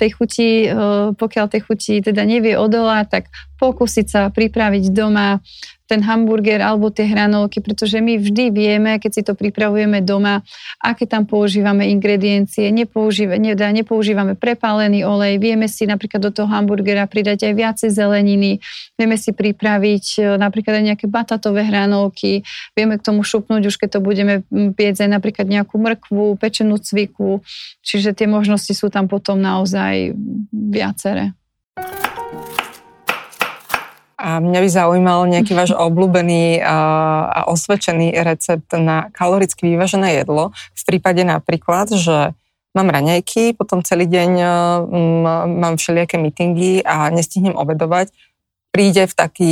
tej 0.00 0.10
chuti, 0.16 0.50
e, 0.64 0.72
pokiaľ 1.12 1.46
tej 1.52 1.60
chuti 1.68 2.00
teda 2.00 2.24
nevie 2.24 2.56
odolať, 2.56 3.20
tak 3.20 3.24
pokúsiť 3.60 4.06
sa 4.08 4.20
pripraviť 4.32 4.88
doma 4.96 5.44
ten 5.90 6.06
hamburger 6.06 6.62
alebo 6.62 6.94
tie 6.94 7.10
hranolky, 7.10 7.58
pretože 7.58 7.98
my 7.98 8.14
vždy 8.22 8.54
vieme, 8.54 9.02
keď 9.02 9.10
si 9.10 9.22
to 9.26 9.34
pripravujeme 9.34 9.98
doma, 10.06 10.46
aké 10.78 11.02
tam 11.10 11.26
používame 11.26 11.90
ingrediencie, 11.90 12.70
nepoužíva, 12.70 13.34
ne, 13.34 13.58
nepoužívame 13.58 14.38
prepálený 14.38 15.02
olej, 15.02 15.42
vieme 15.42 15.66
si 15.66 15.90
napríklad 15.90 16.22
do 16.22 16.30
toho 16.30 16.46
hamburgera 16.46 17.10
pridať 17.10 17.50
aj 17.50 17.54
viacej 17.58 17.90
zeleniny, 17.90 18.62
vieme 18.94 19.18
si 19.18 19.34
pripraviť 19.34 20.06
e, 20.14 20.38
napríklad 20.38 20.78
aj 20.78 20.84
nejaké 20.94 21.06
batatové 21.10 21.66
hranolky, 21.66 22.46
vieme 22.78 22.94
k 22.94 23.02
tomu 23.02 23.26
šupnúť 23.26 23.66
už 23.66 23.74
keď 23.74 23.98
to 23.98 24.00
budeme 24.00 24.46
piecť 24.50 25.10
aj 25.10 25.10
napríklad 25.10 25.50
nejakú 25.50 25.74
mrkvu, 25.74 26.38
pečenú 26.38 26.78
cviku, 26.78 27.42
čiže 27.82 28.14
tie 28.14 28.30
možnosti 28.30 28.70
sú 28.70 28.86
tam 28.94 29.10
potom 29.10 29.42
naozaj 29.42 30.14
viaceré. 30.54 31.34
A 34.20 34.36
mňa 34.36 34.60
by 34.60 34.68
zaujímal 34.68 35.24
nejaký 35.32 35.56
váš 35.56 35.72
obľúbený 35.72 36.60
a 36.60 37.48
osvedčený 37.48 38.20
recept 38.20 38.68
na 38.76 39.08
kaloricky 39.16 39.64
vyvážené 39.64 40.20
jedlo. 40.20 40.52
V 40.76 40.82
prípade 40.84 41.24
napríklad, 41.24 41.88
že 41.96 42.36
mám 42.76 42.92
raňajky, 42.92 43.56
potom 43.56 43.80
celý 43.80 44.04
deň 44.04 44.30
mám 45.48 45.80
všelijaké 45.80 46.20
meetingy 46.20 46.84
a 46.84 47.08
nestihnem 47.08 47.56
obedovať, 47.56 48.12
príde 48.70 49.08
v 49.08 49.14
taký 49.16 49.50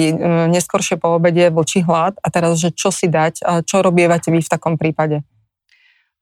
neskoršie 0.52 1.00
po 1.00 1.16
obede 1.16 1.48
vlčí 1.48 1.80
hlad 1.82 2.20
a 2.20 2.28
teraz, 2.28 2.60
že 2.60 2.68
čo 2.70 2.92
si 2.92 3.08
dať, 3.08 3.64
čo 3.64 3.80
robievate 3.80 4.28
vy 4.28 4.44
v 4.44 4.52
takom 4.52 4.76
prípade? 4.76 5.24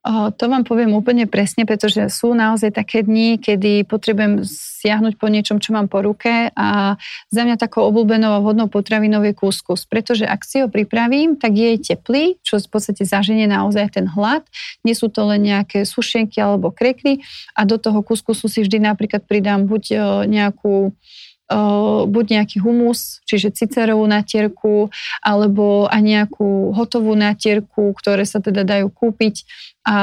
To 0.07 0.45
vám 0.47 0.63
poviem 0.63 0.95
úplne 0.95 1.27
presne, 1.27 1.67
pretože 1.67 2.07
sú 2.15 2.31
naozaj 2.31 2.71
také 2.79 3.03
dni, 3.03 3.43
kedy 3.43 3.83
potrebujem 3.91 4.47
siahnuť 4.47 5.19
po 5.19 5.27
niečom, 5.27 5.59
čo 5.59 5.75
mám 5.75 5.91
po 5.91 5.99
ruke 5.99 6.55
a 6.55 6.95
za 7.27 7.43
mňa 7.43 7.59
takou 7.59 7.91
obľúbenou 7.91 8.39
a 8.39 8.39
vhodnou 8.39 8.71
potravinou 8.71 9.27
je 9.27 9.35
kuskus, 9.35 9.83
pretože 9.83 10.23
ak 10.23 10.47
si 10.47 10.63
ho 10.63 10.71
pripravím, 10.71 11.35
tak 11.35 11.59
je 11.59 11.75
teplý, 11.83 12.39
čo 12.47 12.63
v 12.63 12.71
podstate 12.71 13.03
zaženie 13.03 13.51
naozaj 13.51 13.99
ten 13.99 14.07
hlad. 14.07 14.47
Nie 14.87 14.95
sú 14.95 15.11
to 15.11 15.27
len 15.27 15.43
nejaké 15.43 15.83
sušenky 15.83 16.39
alebo 16.39 16.71
krekry 16.71 17.27
a 17.59 17.67
do 17.67 17.75
toho 17.75 17.99
kuskusu 18.07 18.47
si 18.47 18.63
vždy 18.63 18.79
napríklad 18.79 19.27
pridám 19.27 19.67
buď 19.67 19.99
nejakú 20.31 20.95
buď 22.07 22.25
nejaký 22.41 22.59
humus, 22.59 23.23
čiže 23.23 23.55
cicerovú 23.55 24.03
natierku, 24.11 24.91
alebo 25.23 25.87
aj 25.87 26.03
nejakú 26.03 26.75
hotovú 26.75 27.15
natierku, 27.15 27.95
ktoré 27.95 28.27
sa 28.27 28.43
teda 28.43 28.67
dajú 28.67 28.91
kúpiť 28.91 29.47
a 29.87 29.97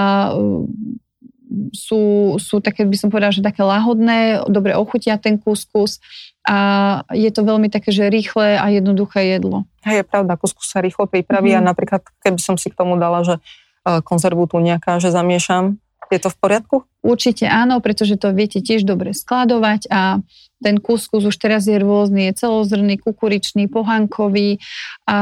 sú, 1.75 2.33
sú 2.41 2.55
také, 2.63 2.81
by 2.87 2.97
som 2.97 3.13
povedala, 3.13 3.35
že 3.35 3.45
také 3.45 3.61
lahodné, 3.61 4.47
dobre 4.49 4.73
ochutia 4.73 5.21
ten 5.21 5.37
kuskus 5.37 6.01
a 6.47 7.03
je 7.13 7.29
to 7.29 7.45
veľmi 7.45 7.69
také, 7.69 7.93
že 7.93 8.09
rýchle 8.09 8.57
a 8.57 8.65
jednoduché 8.73 9.37
jedlo. 9.37 9.69
Hej, 9.85 10.01
je 10.01 10.05
pravda, 10.07 10.39
kuskus 10.39 10.65
sa 10.65 10.81
rýchlo 10.81 11.05
pripraví 11.05 11.53
mm-hmm. 11.53 11.67
a 11.67 11.69
napríklad, 11.69 12.01
keby 12.25 12.39
som 12.41 12.55
si 12.57 12.73
k 12.73 12.79
tomu 12.79 12.97
dala, 12.97 13.21
že 13.21 13.37
konzervu 13.83 14.47
tu 14.47 14.63
nejaká, 14.63 15.03
že 15.03 15.11
zamiešam, 15.11 15.82
Je 16.13 16.21
to 16.21 16.29
v 16.29 16.37
poriadku? 16.37 16.75
Určite 17.01 17.49
áno, 17.49 17.81
pretože 17.81 18.21
to 18.21 18.29
viete 18.29 18.61
tiež 18.61 18.85
dobre 18.85 19.17
skladovať 19.17 19.89
a 19.89 20.21
ten 20.61 20.77
kuskus 20.77 21.25
už 21.25 21.35
teraz 21.41 21.65
je 21.65 21.75
rôzny, 21.75 22.31
je 22.31 22.45
celozrný, 22.45 23.01
kukuričný, 23.01 23.67
pohankový 23.67 24.61
a 25.09 25.17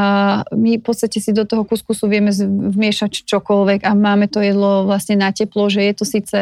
my 0.51 0.77
v 0.77 0.83
podstate 0.83 1.17
si 1.23 1.31
do 1.33 1.47
toho 1.47 1.65
kuskusu 1.65 2.05
vieme 2.11 2.29
vmiešať 2.75 3.25
čokoľvek 3.25 3.87
a 3.87 3.91
máme 3.95 4.27
to 4.27 4.43
jedlo 4.43 4.85
vlastne 4.85 5.17
na 5.17 5.31
teplo, 5.31 5.71
že 5.71 5.81
je 5.81 5.93
to 5.95 6.05
síce 6.05 6.39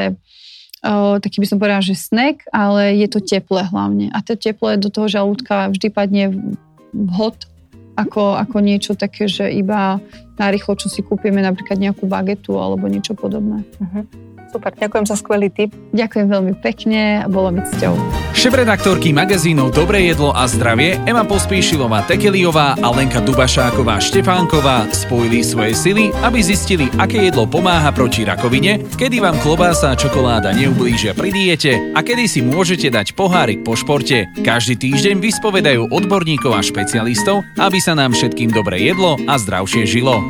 o, 0.83 1.21
taký 1.21 1.39
by 1.39 1.47
som 1.47 1.61
povedala, 1.61 1.85
že 1.85 1.95
snack, 1.95 2.43
ale 2.51 2.97
je 2.99 3.07
to 3.07 3.23
teplé 3.23 3.69
hlavne. 3.69 4.11
A 4.11 4.19
to 4.19 4.35
teplé 4.35 4.75
do 4.75 4.91
toho 4.91 5.07
žalúdka 5.07 5.71
vždy 5.71 5.87
padne 5.93 6.25
vhod 6.91 7.47
ako, 7.99 8.39
ako 8.39 8.57
niečo 8.63 8.95
také, 8.95 9.27
že 9.27 9.51
iba 9.51 9.99
narýchlo, 10.39 10.79
čo 10.79 10.87
si 10.87 11.03
kúpime, 11.03 11.43
napríklad 11.43 11.75
nejakú 11.75 12.07
bagetu 12.07 12.55
alebo 12.55 12.87
niečo 12.87 13.11
podobné. 13.11 13.67
Uh-huh. 13.75 14.07
Super, 14.49 14.73
ďakujem 14.73 15.05
za 15.05 15.15
skvelý 15.15 15.53
tip. 15.53 15.69
Ďakujem 15.93 16.25
veľmi 16.25 16.53
pekne 16.57 17.21
a 17.21 17.27
bolo 17.29 17.53
mi 17.53 17.61
cťou. 17.61 17.93
Šéf-redaktorky 18.33 19.13
magazínov 19.13 19.73
Dobré 19.75 20.09
jedlo 20.09 20.33
a 20.33 20.49
zdravie 20.49 20.97
Ema 21.05 21.21
Pospíšilová 21.21 22.09
Tekeliová 22.09 22.73
a 22.77 22.87
Lenka 22.89 23.21
Dubašáková 23.21 24.01
Štefánková 24.01 24.89
spojili 24.89 25.45
svoje 25.45 25.73
sily, 25.77 26.09
aby 26.25 26.39
zistili, 26.41 26.89
aké 26.97 27.29
jedlo 27.29 27.45
pomáha 27.45 27.93
proti 27.93 28.25
rakovine, 28.25 28.81
kedy 28.97 29.21
vám 29.21 29.37
klobása 29.43 29.93
a 29.93 29.99
čokoláda 29.99 30.49
neublížia 30.55 31.13
pri 31.13 31.29
diete 31.29 31.77
a 31.93 31.99
kedy 32.01 32.25
si 32.25 32.39
môžete 32.41 32.89
dať 32.89 33.13
pohárik 33.13 33.61
po 33.61 33.77
športe. 33.77 34.25
Každý 34.41 34.79
týždeň 34.81 35.21
vyspovedajú 35.21 35.93
odborníkov 35.93 36.57
a 36.57 36.61
špecialistov, 36.65 37.45
aby 37.59 37.77
sa 37.77 37.93
nám 37.93 38.17
všetkým 38.17 38.49
dobre 38.49 38.81
jedlo 38.81 39.19
a 39.29 39.37
zdravšie 39.37 39.83
žilo. 39.85 40.21